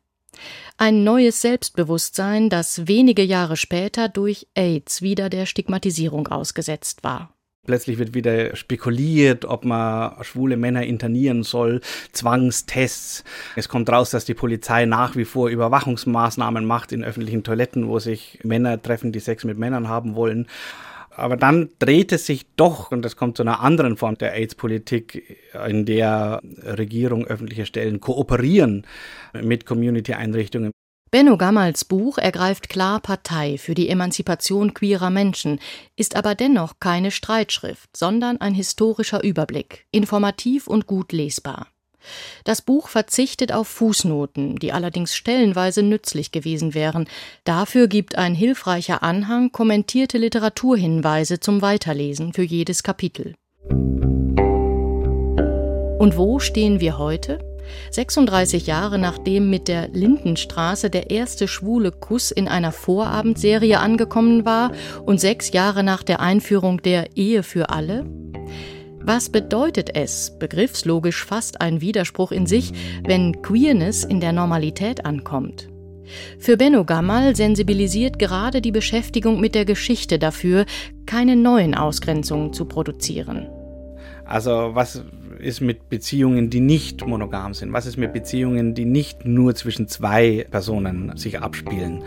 [0.78, 7.34] Ein neues Selbstbewusstsein, das wenige Jahre später durch AIDS wieder der Stigmatisierung ausgesetzt war.
[7.66, 11.82] Plötzlich wird wieder spekuliert, ob man schwule Männer internieren soll,
[12.14, 13.24] Zwangstests.
[13.56, 18.00] Es kommt raus, dass die Polizei nach wie vor Überwachungsmaßnahmen macht in öffentlichen Toiletten, wo
[18.00, 20.48] sich Männer treffen, die Sex mit Männern haben wollen.
[21.20, 25.38] Aber dann dreht es sich doch, und das kommt zu einer anderen Form der AIDS-Politik,
[25.68, 28.86] in der Regierung, öffentliche Stellen kooperieren
[29.34, 30.72] mit Community-Einrichtungen.
[31.12, 35.60] Benno Gammals Buch ergreift klar Partei für die Emanzipation queerer Menschen,
[35.96, 41.68] ist aber dennoch keine Streitschrift, sondern ein historischer Überblick, informativ und gut lesbar.
[42.44, 47.08] Das Buch verzichtet auf Fußnoten, die allerdings stellenweise nützlich gewesen wären.
[47.44, 53.36] Dafür gibt ein hilfreicher Anhang kommentierte Literaturhinweise zum Weiterlesen für jedes Kapitel.
[56.00, 57.40] Und wo stehen wir heute?
[57.92, 64.72] 36 Jahre nachdem mit der Lindenstraße der erste schwule Kuss in einer Vorabendserie angekommen war
[65.06, 68.06] und sechs Jahre nach der Einführung der Ehe für alle?
[69.02, 72.74] Was bedeutet es, begriffslogisch fast ein Widerspruch in sich,
[73.06, 75.70] wenn Queerness in der Normalität ankommt?
[76.38, 80.66] Für Benno Gammal sensibilisiert gerade die Beschäftigung mit der Geschichte dafür,
[81.06, 83.48] keine neuen Ausgrenzungen zu produzieren.
[84.26, 85.04] Also was
[85.40, 87.74] ist mit Beziehungen, die nicht monogam sind?
[87.74, 92.04] Was ist mit Beziehungen, die nicht nur zwischen zwei Personen sich abspielen?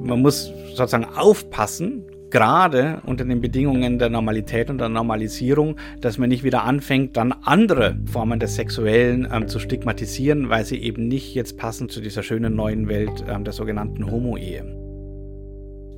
[0.00, 6.28] Man muss sozusagen aufpassen, gerade unter den Bedingungen der Normalität und der Normalisierung, dass man
[6.28, 11.34] nicht wieder anfängt, dann andere Formen des Sexuellen ähm, zu stigmatisieren, weil sie eben nicht
[11.34, 14.88] jetzt passen zu dieser schönen neuen Welt ähm, der sogenannten Homo-Ehe.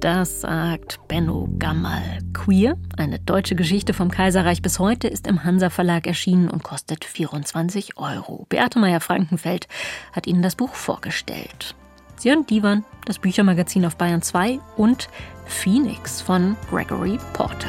[0.01, 2.21] Das sagt Benno Gammal.
[2.33, 7.05] Queer, eine deutsche Geschichte vom Kaiserreich bis heute, ist im Hansa Verlag erschienen und kostet
[7.05, 8.47] 24 Euro.
[8.49, 9.69] Beate Meyer-Frankenfeld
[10.15, 11.75] hat Ihnen das Buch vorgestellt.
[12.17, 15.11] Sie hören Divan, das Büchermagazin auf Bayern 2 und
[15.51, 17.69] Phoenix von Gregory Porter.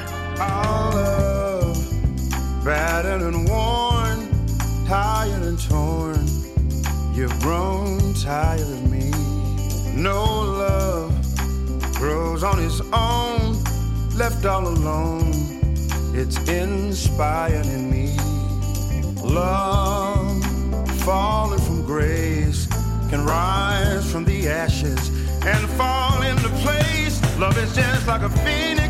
[2.63, 4.29] battered and worn,
[4.87, 6.27] tired and torn.
[7.13, 9.11] You've grown tired of me.
[9.95, 11.11] No love
[11.95, 13.61] grows on its own,
[14.15, 15.31] left all alone.
[16.13, 18.15] It's inspiring me.
[19.23, 20.43] Love
[21.03, 22.67] falling from grace
[23.09, 25.09] can rise from the ashes
[25.45, 26.20] and fall
[28.11, 28.80] like a phoenix.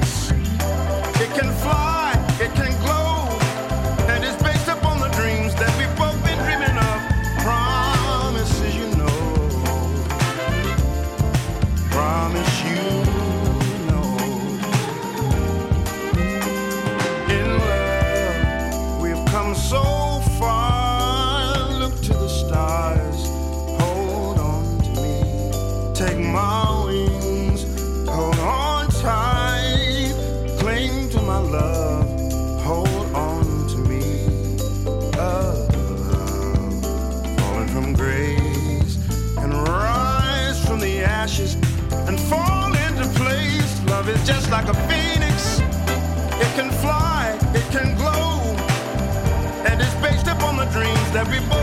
[51.14, 51.61] The dreams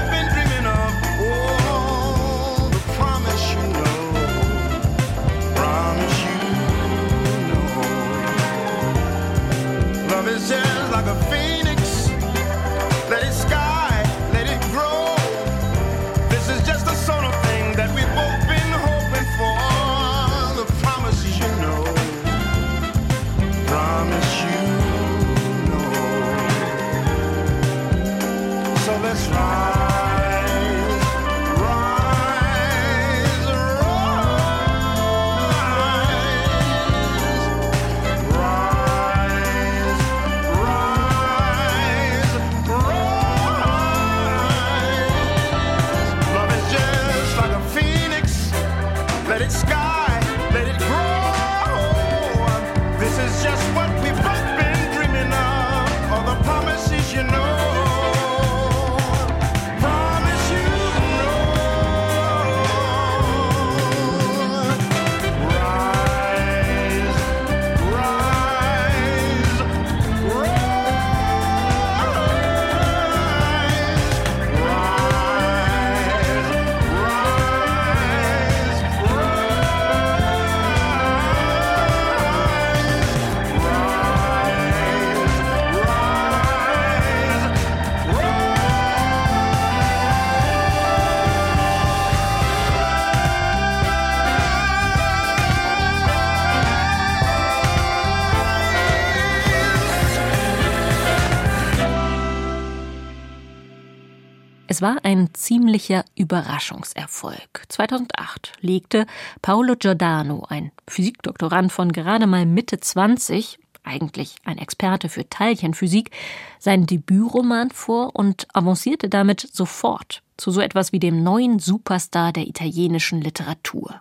[104.79, 107.65] Es war ein ziemlicher Überraschungserfolg.
[107.69, 109.09] 2008 legte
[109.43, 116.13] Paolo Giordano, ein Physikdoktorand von gerade mal Mitte 20, eigentlich ein Experte für Teilchenphysik,
[116.61, 122.47] seinen Debütroman vor und avancierte damit sofort zu so etwas wie dem neuen Superstar der
[122.47, 124.01] italienischen Literatur.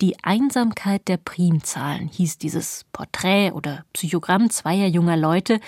[0.00, 5.60] Die Einsamkeit der Primzahlen hieß dieses Porträt oder Psychogramm zweier junger Leute,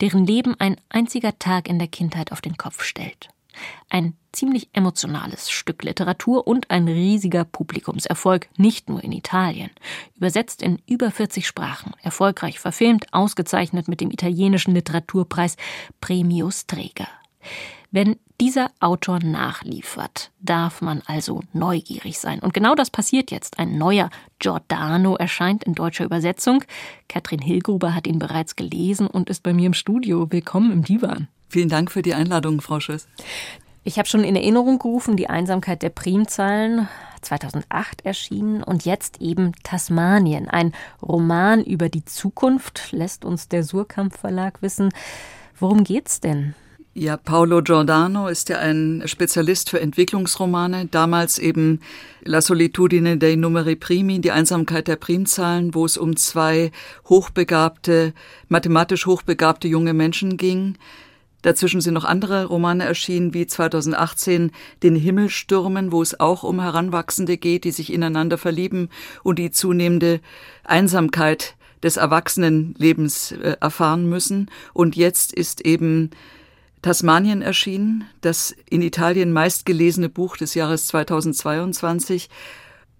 [0.00, 3.28] deren Leben ein einziger Tag in der Kindheit auf den Kopf stellt.
[3.88, 9.70] Ein ziemlich emotionales Stück Literatur und ein riesiger Publikumserfolg, nicht nur in Italien.
[10.16, 15.56] Übersetzt in über 40 Sprachen, erfolgreich verfilmt, ausgezeichnet mit dem italienischen Literaturpreis
[16.00, 17.06] Premio Strega.
[17.90, 22.40] Wenn dieser Autor nachliefert, darf man also neugierig sein.
[22.40, 23.60] Und genau das passiert jetzt.
[23.60, 26.64] Ein neuer Giordano erscheint in deutscher Übersetzung.
[27.08, 30.26] Katrin Hilgruber hat ihn bereits gelesen und ist bei mir im Studio.
[30.32, 31.28] Willkommen im Divan.
[31.54, 33.06] Vielen Dank für die Einladung, Frau Schöss.
[33.84, 36.88] Ich habe schon in Erinnerung gerufen, die Einsamkeit der Primzahlen,
[37.22, 44.16] 2008 erschienen und jetzt eben Tasmanien, ein Roman über die Zukunft, lässt uns der Surkamp
[44.16, 44.88] Verlag wissen.
[45.56, 46.56] Worum geht's denn?
[46.92, 51.78] Ja, Paolo Giordano ist ja ein Spezialist für Entwicklungsromane, damals eben
[52.24, 56.72] La solitudine dei numeri primi, die Einsamkeit der Primzahlen, wo es um zwei
[57.08, 58.12] hochbegabte,
[58.48, 60.78] mathematisch hochbegabte junge Menschen ging.
[61.44, 64.50] Dazwischen sind noch andere Romane erschienen, wie 2018
[64.82, 68.88] Den Himmelstürmen, wo es auch um Heranwachsende geht, die sich ineinander verlieben
[69.22, 70.20] und die zunehmende
[70.64, 74.50] Einsamkeit des Erwachsenenlebens äh, erfahren müssen.
[74.72, 76.12] Und jetzt ist eben
[76.80, 82.30] Tasmanien erschienen, das in Italien meistgelesene Buch des Jahres 2022.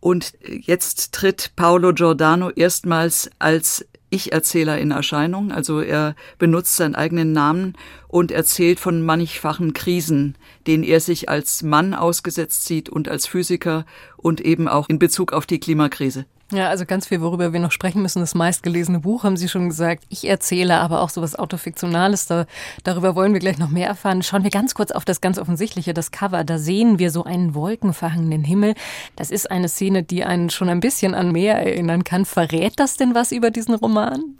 [0.00, 5.52] Und jetzt tritt Paolo Giordano erstmals als ich-Erzähler in Erscheinung.
[5.52, 7.75] Also er benutzt seinen eigenen Namen
[8.08, 10.37] und erzählt von mannigfachen Krisen,
[10.67, 13.85] denen er sich als Mann ausgesetzt sieht und als Physiker
[14.17, 16.27] und eben auch in Bezug auf die Klimakrise.
[16.55, 18.21] Ja, also ganz viel, worüber wir noch sprechen müssen.
[18.21, 20.05] Das meistgelesene Buch, haben Sie schon gesagt.
[20.09, 22.27] Ich erzähle aber auch sowas Autofiktionales.
[22.27, 22.46] Da,
[22.85, 24.23] darüber wollen wir gleich noch mehr erfahren.
[24.23, 26.44] Schauen wir ganz kurz auf das ganz Offensichtliche, das Cover.
[26.44, 28.75] Da sehen wir so einen wolkenverhangenen Himmel.
[29.17, 32.25] Das ist eine Szene, die einen schon ein bisschen an Meer erinnern kann.
[32.25, 34.37] Verrät das denn was über diesen Roman?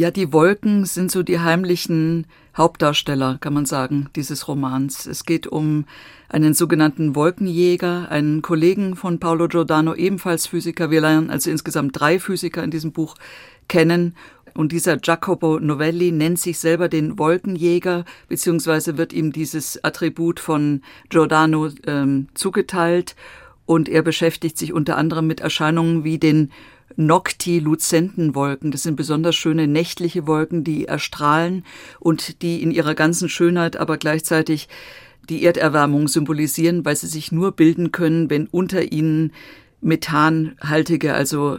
[0.00, 2.26] Ja, die Wolken sind so die heimlichen
[2.56, 5.04] Hauptdarsteller, kann man sagen, dieses Romans.
[5.04, 5.84] Es geht um
[6.30, 10.90] einen sogenannten Wolkenjäger, einen Kollegen von Paolo Giordano, ebenfalls Physiker.
[10.90, 13.14] Wir lernen also insgesamt drei Physiker in diesem Buch
[13.68, 14.16] kennen.
[14.54, 20.80] Und dieser Jacopo Novelli nennt sich selber den Wolkenjäger, beziehungsweise wird ihm dieses Attribut von
[21.10, 23.16] Giordano ähm, zugeteilt.
[23.66, 26.52] Und er beschäftigt sich unter anderem mit Erscheinungen wie den
[27.00, 28.70] Noctiluzenten-Wolken.
[28.70, 31.64] Das sind besonders schöne nächtliche Wolken, die erstrahlen
[31.98, 34.68] und die in ihrer ganzen Schönheit aber gleichzeitig
[35.28, 39.32] die Erderwärmung symbolisieren, weil sie sich nur bilden können, wenn unter ihnen
[39.80, 41.58] methanhaltige, also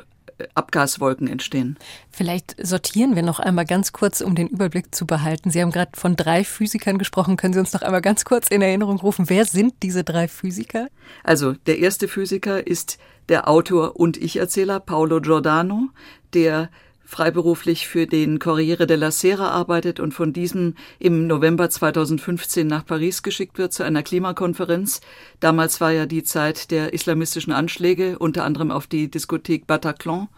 [0.53, 1.77] Abgaswolken entstehen.
[2.09, 5.51] Vielleicht sortieren wir noch einmal ganz kurz, um den Überblick zu behalten.
[5.51, 7.37] Sie haben gerade von drei Physikern gesprochen.
[7.37, 10.87] Können Sie uns noch einmal ganz kurz in Erinnerung rufen, wer sind diese drei Physiker?
[11.23, 12.97] Also der erste Physiker ist
[13.29, 15.89] der Autor und Ich-Erzähler Paolo Giordano,
[16.33, 16.69] der
[17.11, 23.21] freiberuflich für den Corriere della Sera arbeitet und von diesem im November 2015 nach Paris
[23.21, 25.01] geschickt wird zu einer Klimakonferenz.
[25.41, 30.29] Damals war ja die Zeit der islamistischen Anschläge, unter anderem auf die Diskothek Bataclan.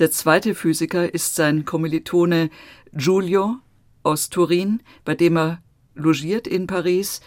[0.00, 2.50] Der zweite Physiker ist sein Kommilitone
[2.92, 3.58] Giulio
[4.02, 5.62] aus Turin, bei dem er
[5.94, 7.20] logiert in Paris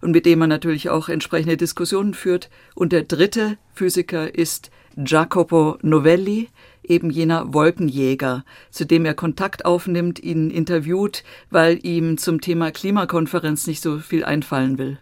[0.00, 2.48] und mit dem er natürlich auch entsprechende Diskussionen führt.
[2.74, 6.48] Und der dritte Physiker ist Jacopo Novelli,
[6.88, 13.66] eben jener Wolkenjäger, zu dem er Kontakt aufnimmt, ihn interviewt, weil ihm zum Thema Klimakonferenz
[13.66, 14.98] nicht so viel einfallen will.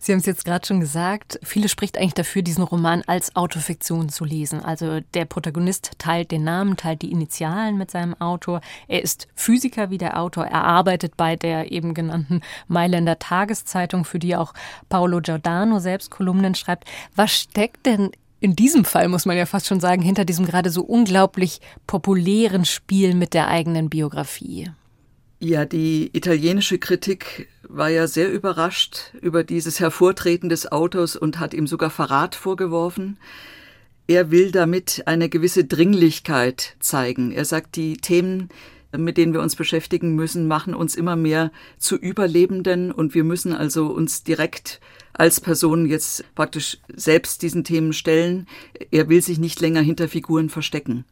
[0.00, 4.08] Sie haben es jetzt gerade schon gesagt, viele spricht eigentlich dafür, diesen Roman als Autofiktion
[4.08, 4.60] zu lesen.
[4.64, 8.60] Also der Protagonist teilt den Namen, teilt die Initialen mit seinem Autor.
[8.86, 10.46] Er ist Physiker wie der Autor.
[10.46, 14.54] Er arbeitet bei der eben genannten Mailänder Tageszeitung, für die auch
[14.88, 16.84] Paolo Giordano selbst Kolumnen schreibt.
[17.14, 18.10] Was steckt denn
[18.40, 22.64] in diesem Fall muss man ja fast schon sagen, hinter diesem gerade so unglaublich populären
[22.64, 24.70] Spiel mit der eigenen Biografie.
[25.40, 31.54] Ja, die italienische Kritik war ja sehr überrascht über dieses Hervortreten des Autors und hat
[31.54, 33.18] ihm sogar Verrat vorgeworfen.
[34.08, 37.30] Er will damit eine gewisse Dringlichkeit zeigen.
[37.30, 38.48] Er sagt, die Themen,
[38.96, 43.52] mit denen wir uns beschäftigen müssen, machen uns immer mehr zu Überlebenden und wir müssen
[43.52, 44.80] also uns direkt
[45.18, 48.46] als Person jetzt praktisch selbst diesen Themen stellen.
[48.90, 51.04] Er will sich nicht länger hinter Figuren verstecken.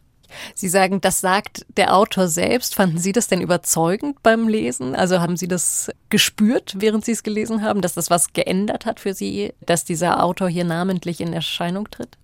[0.54, 2.74] Sie sagen, das sagt der Autor selbst.
[2.74, 4.94] Fanden Sie das denn überzeugend beim Lesen?
[4.94, 9.00] Also haben Sie das gespürt, während Sie es gelesen haben, dass das was geändert hat
[9.00, 12.16] für Sie, dass dieser Autor hier namentlich in Erscheinung tritt?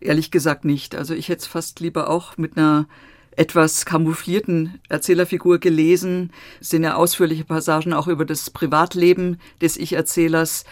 [0.00, 0.94] Ehrlich gesagt nicht.
[0.94, 2.86] Also ich hätte es fast lieber auch mit einer
[3.36, 6.30] etwas kamouflierten Erzählerfigur gelesen,
[6.60, 10.64] es sind ja ausführliche Passagen auch über das Privatleben des Ich-Erzählers,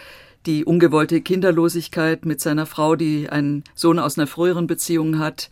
[0.45, 5.49] die ungewollte Kinderlosigkeit mit seiner Frau, die einen Sohn aus einer früheren Beziehung hat,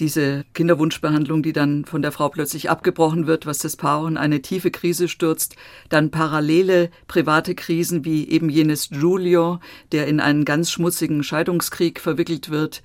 [0.00, 4.42] diese Kinderwunschbehandlung, die dann von der Frau plötzlich abgebrochen wird, was das Paar in eine
[4.42, 5.56] tiefe Krise stürzt,
[5.90, 9.60] dann parallele private Krisen wie eben jenes Giulio,
[9.92, 12.82] der in einen ganz schmutzigen Scheidungskrieg verwickelt wird,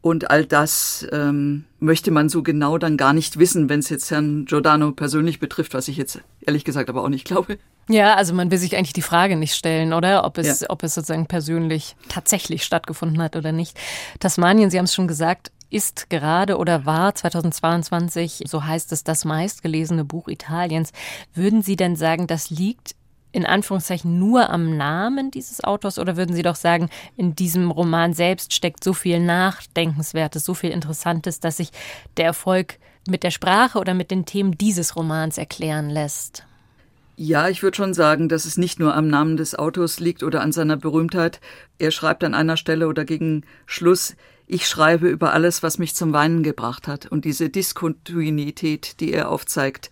[0.00, 4.10] und all das ähm, möchte man so genau dann gar nicht wissen, wenn es jetzt
[4.10, 7.58] Herrn Giordano persönlich betrifft, was ich jetzt ehrlich gesagt aber auch nicht glaube.
[7.88, 10.24] Ja, also man will sich eigentlich die Frage nicht stellen, oder?
[10.24, 10.70] Ob es, ja.
[10.70, 13.78] ob es sozusagen persönlich tatsächlich stattgefunden hat oder nicht.
[14.20, 19.24] Tasmanien, Sie haben es schon gesagt, ist gerade oder war 2022, so heißt es, das
[19.24, 20.92] meistgelesene Buch Italiens.
[21.34, 22.94] Würden Sie denn sagen, das liegt
[23.32, 28.12] in Anführungszeichen nur am Namen dieses Autors oder würden Sie doch sagen, in diesem Roman
[28.12, 31.70] selbst steckt so viel Nachdenkenswertes, so viel Interessantes, dass sich
[32.16, 36.44] der Erfolg mit der Sprache oder mit den Themen dieses Romans erklären lässt?
[37.16, 40.40] Ja, ich würde schon sagen, dass es nicht nur am Namen des Autors liegt oder
[40.40, 41.40] an seiner Berühmtheit.
[41.78, 44.14] Er schreibt an einer Stelle oder gegen Schluss,
[44.46, 49.30] ich schreibe über alles, was mich zum Weinen gebracht hat und diese Diskontinuität, die er
[49.30, 49.90] aufzeigt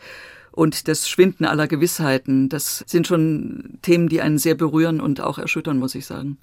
[0.56, 2.48] und das Schwinden aller Gewissheiten.
[2.48, 6.38] Das sind schon Themen, die einen sehr berühren und auch erschüttern, muss ich sagen.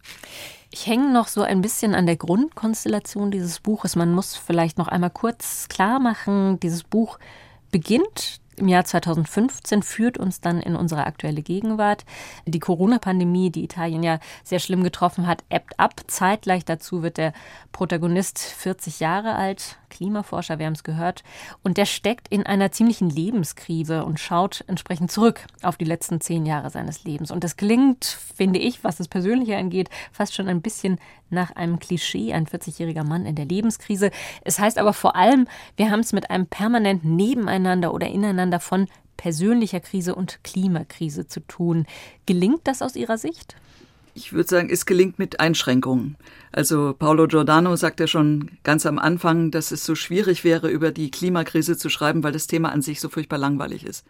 [0.71, 3.95] Ich hänge noch so ein bisschen an der Grundkonstellation dieses Buches.
[3.95, 7.17] Man muss vielleicht noch einmal kurz klar machen, dieses Buch
[7.71, 12.05] beginnt im Jahr 2015 führt uns dann in unsere aktuelle Gegenwart.
[12.45, 16.01] Die Corona-Pandemie, die Italien ja sehr schlimm getroffen hat, ebbt ab.
[16.07, 17.33] Zeitgleich dazu wird der
[17.71, 21.23] Protagonist 40 Jahre alt, Klimaforscher, wir haben es gehört,
[21.63, 26.45] und der steckt in einer ziemlichen Lebenskrise und schaut entsprechend zurück auf die letzten zehn
[26.45, 27.31] Jahre seines Lebens.
[27.31, 30.99] Und das klingt, finde ich, was das Persönliche angeht, fast schon ein bisschen
[31.33, 34.11] nach einem Klischee, ein 40-jähriger Mann in der Lebenskrise.
[34.43, 38.87] Es heißt aber vor allem, wir haben es mit einem permanenten Nebeneinander oder ineinander von
[39.17, 41.85] persönlicher Krise und Klimakrise zu tun.
[42.25, 43.55] Gelingt das aus Ihrer Sicht?
[44.15, 46.17] Ich würde sagen, es gelingt mit Einschränkungen.
[46.51, 50.91] Also Paolo Giordano sagt ja schon ganz am Anfang, dass es so schwierig wäre, über
[50.91, 54.05] die Klimakrise zu schreiben, weil das Thema an sich so furchtbar langweilig ist.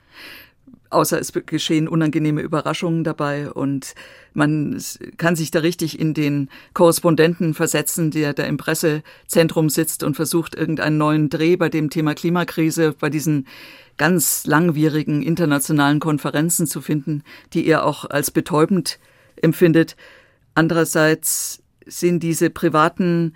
[0.94, 3.96] Außer es geschehen unangenehme Überraschungen dabei und
[4.34, 4.82] man
[5.18, 10.56] kann sich da richtig in den Korrespondenten versetzen, der da im Pressezentrum sitzt und versucht,
[10.56, 13.48] irgendeinen neuen Dreh bei dem Thema Klimakrise, bei diesen
[13.98, 17.24] ganz langwierigen internationalen Konferenzen zu finden,
[17.54, 19.00] die er auch als betäubend
[19.36, 19.96] empfindet.
[20.56, 23.34] Andererseits sind diese privaten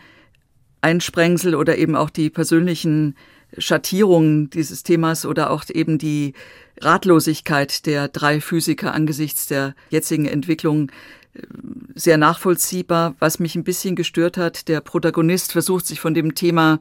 [0.82, 3.16] Einsprengsel oder eben auch die persönlichen
[3.58, 6.34] Schattierungen dieses Themas oder auch eben die
[6.82, 10.90] Ratlosigkeit der drei Physiker angesichts der jetzigen Entwicklung
[11.34, 11.42] äh,
[11.96, 13.16] sehr nachvollziehbar.
[13.20, 16.80] Was mich ein bisschen gestört hat, der Protagonist versucht sich von dem Thema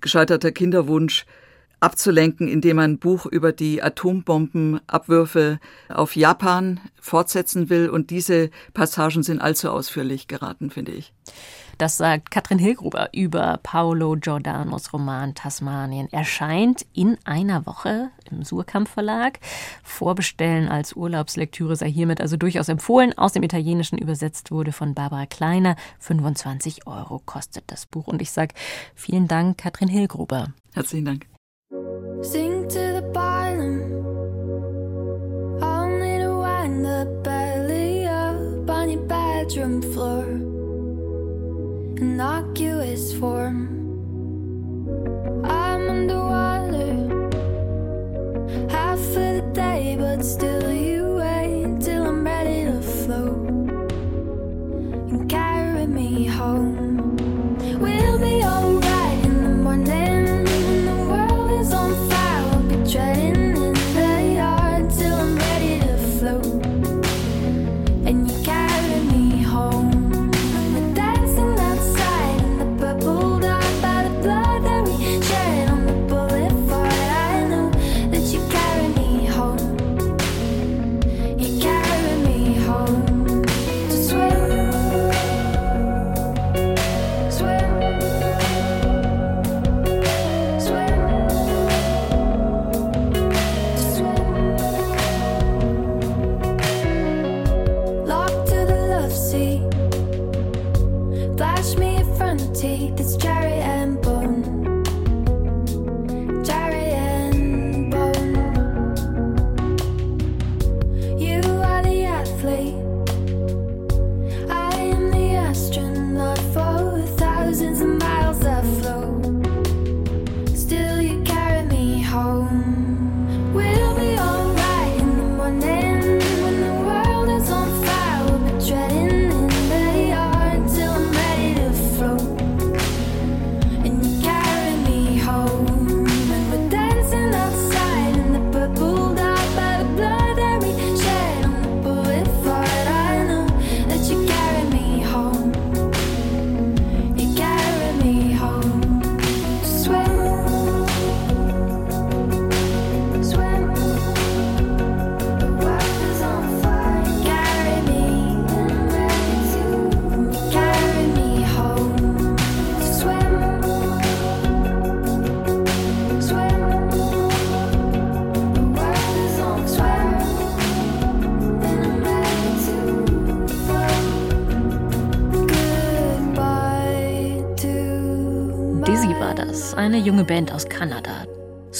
[0.00, 1.26] gescheiterter Kinderwunsch
[1.82, 7.88] abzulenken, indem man ein Buch über die Atombombenabwürfe auf Japan fortsetzen will.
[7.88, 11.12] Und diese Passagen sind allzu ausführlich geraten, finde ich.
[11.82, 16.06] Das sagt Katrin Hilgruber über Paolo Giordanos Roman Tasmanien.
[16.12, 19.40] Erscheint in einer Woche im Surkamp Verlag.
[19.82, 23.18] Vorbestellen als Urlaubslektüre sei hiermit also durchaus empfohlen.
[23.18, 25.74] Aus dem Italienischen übersetzt wurde von Barbara Kleiner.
[25.98, 28.06] 25 Euro kostet das Buch.
[28.06, 28.54] Und ich sage
[28.94, 30.52] vielen Dank, Katrin Hilgruber.
[30.74, 31.26] Herzlichen Dank.
[32.20, 33.41] Sink to the bottom.
[42.02, 43.81] Innocuous form.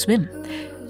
[0.02, 0.28] Swim.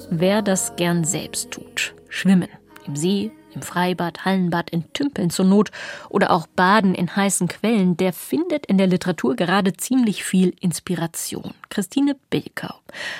[0.08, 1.94] Wer das gern selbst tut.
[2.08, 2.48] Schwimmen.
[2.86, 5.70] Im See, im Freibad, Hallenbad, in Tümpeln zur Not
[6.08, 11.52] oder auch baden in heißen Quellen, der findet in der Literatur gerade ziemlich viel Inspiration.
[11.68, 12.74] Christine Bilkau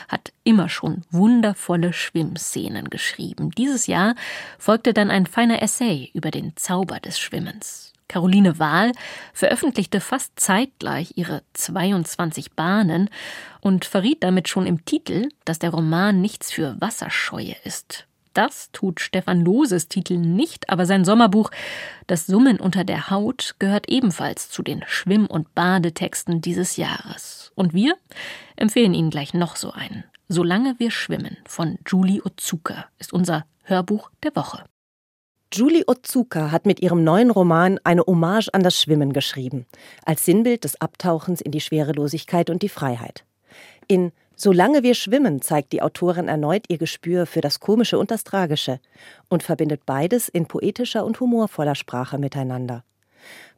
[0.09, 3.51] hat immer schon wundervolle Schwimmszenen geschrieben.
[3.51, 4.15] Dieses Jahr
[4.59, 7.82] folgte dann ein feiner Essay über den Zauber des Schwimmens.
[8.13, 8.93] Caroline Wahl
[9.33, 13.09] veröffentlichte fast zeitgleich ihre 22 Bahnen
[13.63, 18.07] und verriet damit schon im Titel, dass der Roman nichts für Wasserscheue ist.
[18.35, 21.51] Das tut Stefan Loses Titel nicht, aber sein Sommerbuch
[22.07, 27.51] Das Summen unter der Haut gehört ebenfalls zu den Schwimm- und Badetexten dieses Jahres.
[27.55, 27.97] Und wir
[28.57, 30.05] empfehlen Ihnen gleich noch so einen.
[30.29, 34.65] Solange wir schwimmen von Julie Otsuka ist unser Hörbuch der Woche.
[35.53, 39.67] Julie Otsuka hat mit ihrem neuen Roman eine Hommage an das Schwimmen geschrieben,
[40.05, 43.25] als Sinnbild des Abtauchens in die Schwerelosigkeit und die Freiheit.
[43.87, 48.25] In Solange wir schwimmen zeigt die Autorin erneut ihr Gespür für das Komische und das
[48.25, 48.81] Tragische
[49.29, 52.83] und verbindet beides in poetischer und humorvoller Sprache miteinander.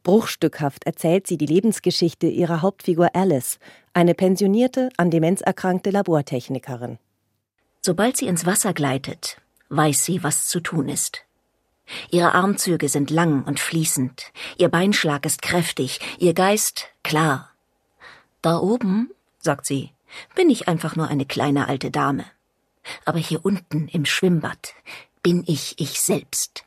[0.03, 3.57] Bruchstückhaft erzählt sie die Lebensgeschichte ihrer Hauptfigur Alice,
[3.93, 6.99] eine pensionierte, an Demenz erkrankte Labortechnikerin.
[7.81, 11.24] Sobald sie ins Wasser gleitet, weiß sie, was zu tun ist.
[12.11, 17.51] Ihre Armzüge sind lang und fließend, ihr Beinschlag ist kräftig, ihr Geist klar.
[18.41, 19.91] Da oben, sagt sie,
[20.35, 22.25] bin ich einfach nur eine kleine alte Dame.
[23.05, 24.73] Aber hier unten im Schwimmbad
[25.23, 26.65] bin ich ich selbst.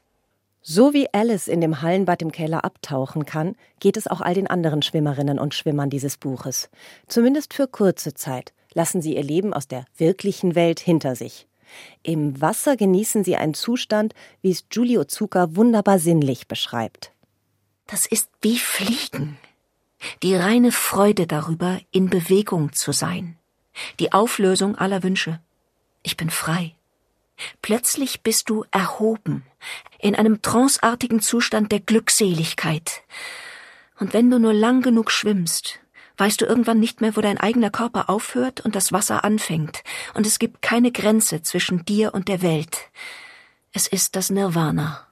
[0.62, 4.48] So wie Alice in dem Hallenbad im Keller abtauchen kann, geht es auch all den
[4.48, 6.68] anderen Schwimmerinnen und Schwimmern dieses Buches.
[7.06, 11.46] Zumindest für kurze Zeit lassen sie ihr Leben aus der wirklichen Welt hinter sich.
[12.02, 17.12] Im Wasser genießen sie einen Zustand, wie es Julie Otsuka wunderbar sinnlich beschreibt.
[17.86, 19.38] Das ist wie Fliegen.
[20.22, 23.36] Die reine Freude darüber, in Bewegung zu sein.
[23.98, 25.40] Die Auflösung aller Wünsche.
[26.02, 26.74] Ich bin frei.
[27.62, 29.44] Plötzlich bist du erhoben,
[29.98, 33.02] in einem tranceartigen Zustand der Glückseligkeit.
[33.98, 35.80] Und wenn du nur lang genug schwimmst,
[36.18, 39.82] weißt du irgendwann nicht mehr, wo dein eigener Körper aufhört und das Wasser anfängt,
[40.14, 42.78] und es gibt keine Grenze zwischen dir und der Welt.
[43.72, 45.06] Es ist das Nirvana.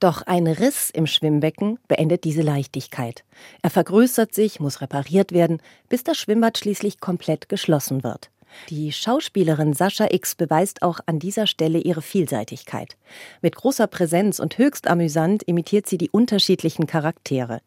[0.00, 3.24] Doch ein Riss im Schwimmbecken beendet diese Leichtigkeit.
[3.62, 8.30] Er vergrößert sich, muss repariert werden, bis das Schwimmbad schließlich komplett geschlossen wird.
[8.68, 12.96] Die Schauspielerin Sascha X beweist auch an dieser Stelle ihre Vielseitigkeit.
[13.40, 17.60] Mit großer Präsenz und höchst amüsant imitiert sie die unterschiedlichen Charaktere.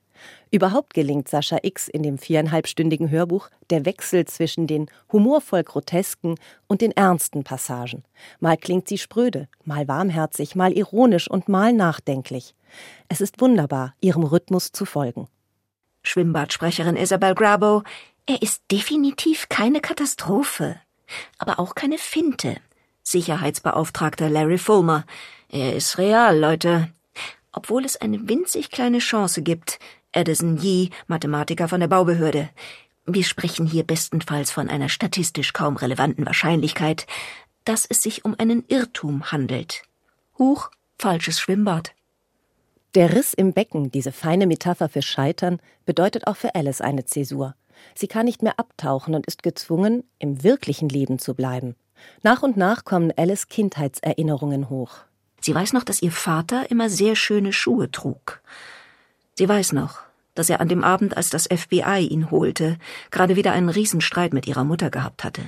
[0.51, 6.35] Überhaupt gelingt Sascha X in dem viereinhalbstündigen Hörbuch der Wechsel zwischen den humorvoll grotesken
[6.67, 8.03] und den ernsten Passagen.
[8.39, 12.55] Mal klingt sie spröde, mal warmherzig, mal ironisch und mal nachdenklich.
[13.09, 15.27] Es ist wunderbar, ihrem Rhythmus zu folgen.
[16.03, 17.83] Schwimmbadsprecherin Isabel Grabo
[18.29, 20.75] er ist definitiv keine Katastrophe,
[21.37, 22.57] aber auch keine Finte.
[23.01, 25.05] Sicherheitsbeauftragter Larry Fulmer.
[25.47, 26.89] Er ist real, Leute.
[27.53, 29.79] Obwohl es eine winzig kleine Chance gibt.
[30.17, 32.49] Edison Yee, Mathematiker von der Baubehörde.
[33.05, 37.05] Wir sprechen hier bestenfalls von einer statistisch kaum relevanten Wahrscheinlichkeit,
[37.65, 39.83] dass es sich um einen Irrtum handelt.
[40.39, 41.93] Huch, falsches Schwimmbad.
[42.95, 47.53] Der Riss im Becken, diese feine Metapher für Scheitern, bedeutet auch für Alice eine Zäsur.
[47.93, 51.75] Sie kann nicht mehr abtauchen und ist gezwungen, im wirklichen Leben zu bleiben.
[52.23, 54.95] Nach und nach kommen Alice Kindheitserinnerungen hoch.
[55.41, 58.41] Sie weiß noch, dass ihr Vater immer sehr schöne Schuhe trug.
[59.35, 60.06] Sie weiß noch,
[60.37, 62.77] dass er an dem Abend, als das FBI ihn holte,
[63.11, 65.41] gerade wieder einen Riesenstreit mit ihrer Mutter gehabt hatte.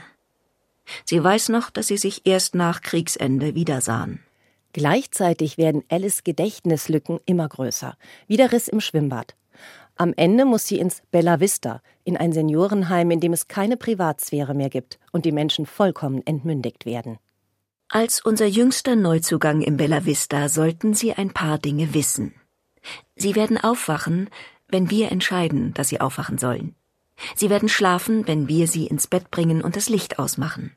[1.06, 4.24] Sie weiß noch, dass sie sich erst nach Kriegsende wiedersahen.
[4.74, 7.98] Gleichzeitig werden Alice Gedächtnislücken immer größer.
[8.28, 9.36] Wie der Riss im Schwimmbad.
[9.96, 14.54] Am Ende muss sie ins Bella Vista, in ein Seniorenheim, in dem es keine Privatsphäre
[14.54, 17.18] mehr gibt und die Menschen vollkommen entmündigt werden.
[17.90, 22.34] Als unser jüngster Neuzugang im Bella Vista sollten Sie ein paar Dinge wissen.
[23.16, 24.30] Sie werden aufwachen,
[24.70, 26.76] wenn wir entscheiden, dass Sie aufwachen sollen.
[27.36, 30.76] Sie werden schlafen, wenn wir Sie ins Bett bringen und das Licht ausmachen.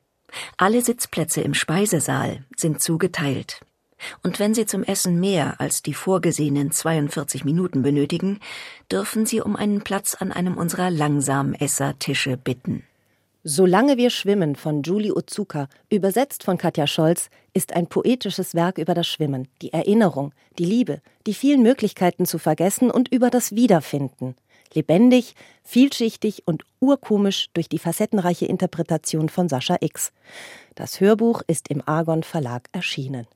[0.57, 3.61] Alle Sitzplätze im Speisesaal sind zugeteilt.
[4.21, 8.39] Und wenn Sie zum Essen mehr als die vorgesehenen 42 Minuten benötigen,
[8.91, 12.83] dürfen Sie um einen Platz an einem unserer Langsamessertische bitten.
[13.45, 18.93] Solange wir schwimmen von Julie Otsuka, übersetzt von Katja Scholz, ist ein poetisches Werk über
[18.93, 24.35] das Schwimmen, die Erinnerung, die Liebe, die vielen Möglichkeiten zu vergessen und über das Wiederfinden.
[24.73, 30.13] Lebendig, vielschichtig und urkomisch durch die facettenreiche Interpretation von Sascha X.
[30.75, 33.27] Das Hörbuch ist im Argon Verlag erschienen.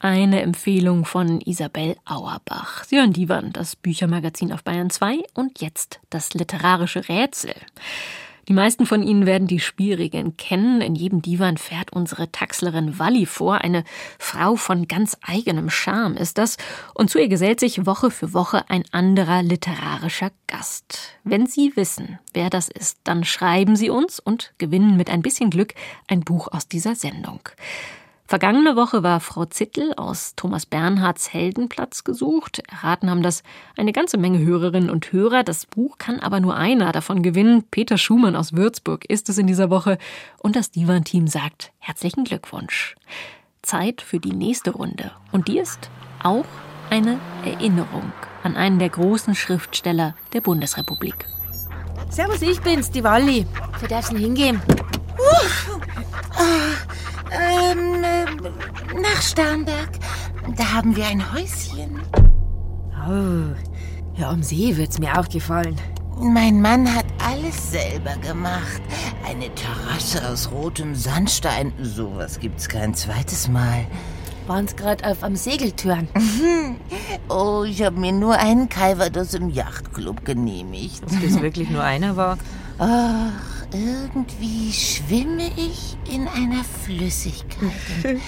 [0.00, 2.84] Eine Empfehlung von Isabel Auerbach.
[2.84, 7.54] Sie hören Divan, das Büchermagazin auf Bayern 2 und jetzt das literarische Rätsel.
[8.48, 10.80] Die meisten von Ihnen werden die Spielregeln kennen.
[10.80, 13.58] In jedem Divan fährt unsere Taxlerin Walli vor.
[13.58, 13.84] Eine
[14.18, 16.56] Frau von ganz eigenem Charme ist das.
[16.94, 21.16] Und zu ihr gesellt sich Woche für Woche ein anderer literarischer Gast.
[21.24, 25.50] Wenn Sie wissen, wer das ist, dann schreiben Sie uns und gewinnen mit ein bisschen
[25.50, 25.74] Glück
[26.08, 27.40] ein Buch aus dieser Sendung.
[28.30, 32.62] Vergangene Woche war Frau Zittel aus Thomas Bernhards Heldenplatz gesucht.
[32.70, 33.42] Erraten haben das
[33.76, 35.42] eine ganze Menge Hörerinnen und Hörer.
[35.42, 37.64] Das Buch kann aber nur einer davon gewinnen.
[37.72, 39.98] Peter Schumann aus Würzburg ist es in dieser Woche.
[40.38, 42.94] Und das Divan-Team sagt herzlichen Glückwunsch.
[43.62, 45.10] Zeit für die nächste Runde.
[45.32, 45.90] Und die ist
[46.22, 46.46] auch
[46.88, 48.12] eine Erinnerung
[48.44, 51.26] an einen der großen Schriftsteller der Bundesrepublik.
[52.10, 53.44] Servus, ich bin's, die Walli.
[53.80, 54.62] Wo darf's hingehen?
[55.20, 55.80] Uh,
[56.36, 56.90] ah.
[57.30, 59.90] Ähm, äh, nach Starnberg.
[60.56, 62.00] Da haben wir ein Häuschen.
[63.08, 63.54] Oh,
[64.18, 65.76] ja, am See wird's mir auch gefallen.
[66.18, 68.82] Mein Mann hat alles selber gemacht.
[69.26, 71.72] Eine Terrasse aus rotem Sandstein.
[71.80, 73.86] Sowas gibt's kein zweites Mal.
[74.46, 76.08] Waren's gerade auf am Segeltörn?
[77.28, 81.02] oh, ich habe mir nur einen Calvados im Yachtclub genehmigt.
[81.04, 82.36] Ob das wirklich nur einer war?
[82.78, 87.70] Ach, irgendwie schwimme ich in einer Flüssigkeit.
[88.04, 88.20] Und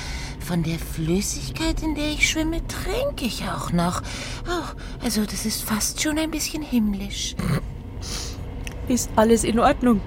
[0.42, 4.02] von der Flüssigkeit, in der ich schwimme, trinke ich auch noch.
[4.48, 7.34] Oh, also das ist fast schon ein bisschen himmlisch.
[8.88, 10.00] Ist alles in Ordnung?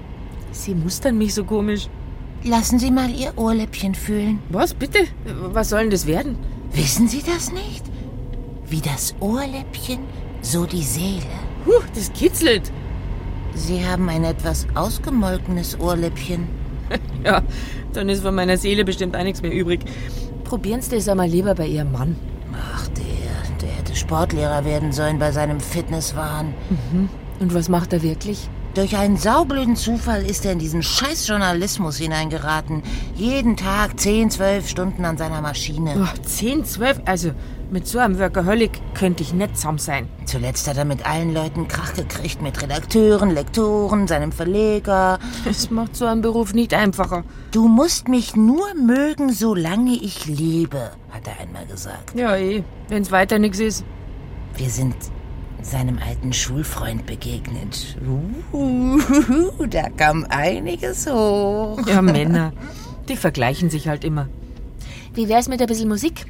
[0.52, 1.88] Sie mustern mich so komisch.
[2.44, 4.40] Lassen Sie mal Ihr Ohrläppchen fühlen.
[4.50, 5.00] Was, bitte?
[5.24, 6.38] Was soll denn das werden?
[6.72, 7.84] Wissen Sie das nicht?
[8.68, 10.00] Wie das Ohrläppchen,
[10.42, 11.22] so die Seele.
[11.66, 12.70] Huh, das kitzelt.
[13.56, 16.46] Sie haben ein etwas ausgemolkenes Ohrläppchen.
[17.24, 17.42] ja,
[17.94, 19.80] dann ist von meiner Seele bestimmt auch nichts mehr übrig.
[20.44, 22.16] Probieren Sie das einmal lieber bei Ihrem Mann.
[22.52, 26.54] Ach, der, der hätte Sportlehrer werden sollen bei seinem Fitnesswahn.
[26.70, 27.08] Mhm.
[27.40, 28.48] Und was macht er wirklich?
[28.74, 32.82] Durch einen saublöden Zufall ist er in diesen scheiß Journalismus hineingeraten.
[33.14, 35.94] Jeden Tag 10, 12 Stunden an seiner Maschine.
[35.98, 37.00] Oh, 10, 12?
[37.06, 37.30] Also,
[37.70, 40.08] mit so einem Workaholic könnte ich nicht zusammen sein.
[40.24, 42.42] Zuletzt hat er mit allen Leuten Krach gekriegt.
[42.42, 45.18] Mit Redakteuren, Lektoren, seinem Verleger.
[45.44, 47.24] Das macht so einen Beruf nicht einfacher.
[47.50, 52.14] Du musst mich nur mögen, solange ich lebe, hat er einmal gesagt.
[52.14, 52.62] Ja, eh.
[52.88, 53.84] Wenn's weiter nichts ist.
[54.56, 54.94] Wir sind
[55.62, 57.96] seinem alten Schulfreund begegnet.
[58.52, 59.00] Uh,
[59.68, 61.80] da kam einiges hoch.
[61.86, 62.52] Ja, Männer.
[63.08, 64.28] Die vergleichen sich halt immer.
[65.14, 66.26] Wie wär's mit ein bisschen Musik?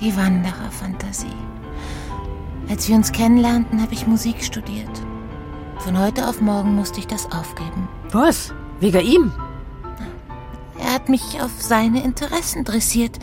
[0.00, 1.26] Die Wandererfantasie.
[2.68, 4.90] Als wir uns kennenlernten, habe ich Musik studiert.
[5.78, 7.88] Von heute auf morgen musste ich das aufgeben.
[8.12, 8.52] Was?
[8.80, 9.32] Wegen ihm?
[10.78, 13.18] Er hat mich auf seine Interessen dressiert.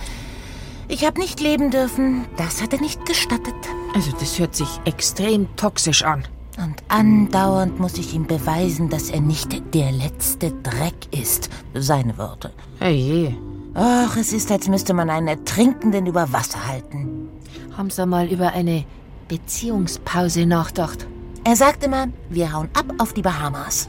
[0.87, 2.25] Ich habe nicht leben dürfen.
[2.37, 3.55] Das hat er nicht gestattet.
[3.93, 6.23] Also, das hört sich extrem toxisch an.
[6.57, 11.49] Und andauernd muss ich ihm beweisen, dass er nicht der letzte Dreck ist.
[11.73, 12.51] Seine Worte.
[12.79, 13.37] Hey.
[13.79, 17.29] Ach, es ist, als müsste man einen Ertrinkenden über Wasser halten.
[17.77, 18.85] Haben Sie mal über eine
[19.27, 21.05] Beziehungspause nachgedacht?
[21.43, 23.87] Er sagt immer, wir hauen ab auf die Bahamas.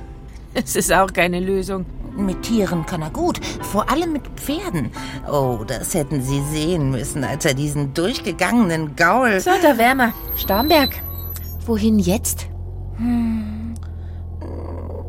[0.52, 1.86] Es ist auch keine Lösung.
[2.14, 4.90] Mit Tieren kann er gut, vor allem mit Pferden.
[5.26, 9.40] Oh, das hätten Sie sehen müssen, als er diesen durchgegangenen Gaul.
[9.40, 10.12] So, da wärmer.
[10.36, 10.90] Starnberg.
[11.64, 12.46] Wohin jetzt?
[12.98, 13.72] Hm.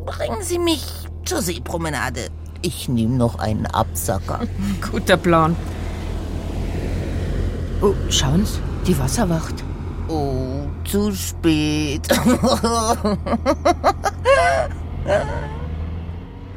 [0.06, 0.86] Bringen Sie mich
[1.26, 2.30] zur Seepromenade.
[2.62, 4.42] Ich nehme noch einen Absacker.
[4.92, 5.56] Guter Plan.
[7.82, 9.64] Oh, schauen Sie, die Wasserwacht.
[10.08, 12.08] Oh, zu spät.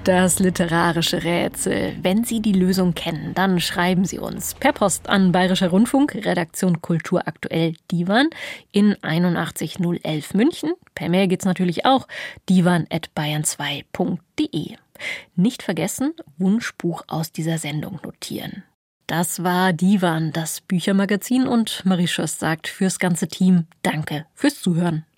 [0.04, 1.96] Das literarische Rätsel.
[2.02, 6.82] Wenn Sie die Lösung kennen, dann schreiben Sie uns per Post an Bayerischer Rundfunk, Redaktion
[6.82, 8.28] Kultur aktuell Divan
[8.72, 10.72] in 81011 München.
[10.96, 12.08] Per Mail geht's natürlich auch
[12.48, 14.74] divan@bayern2.de.
[15.34, 18.64] Nicht vergessen, Wunschbuch aus dieser Sendung notieren.
[19.06, 25.04] Das war Divan, das Büchermagazin und Marie Schoss sagt fürs ganze Team Danke fürs Zuhören.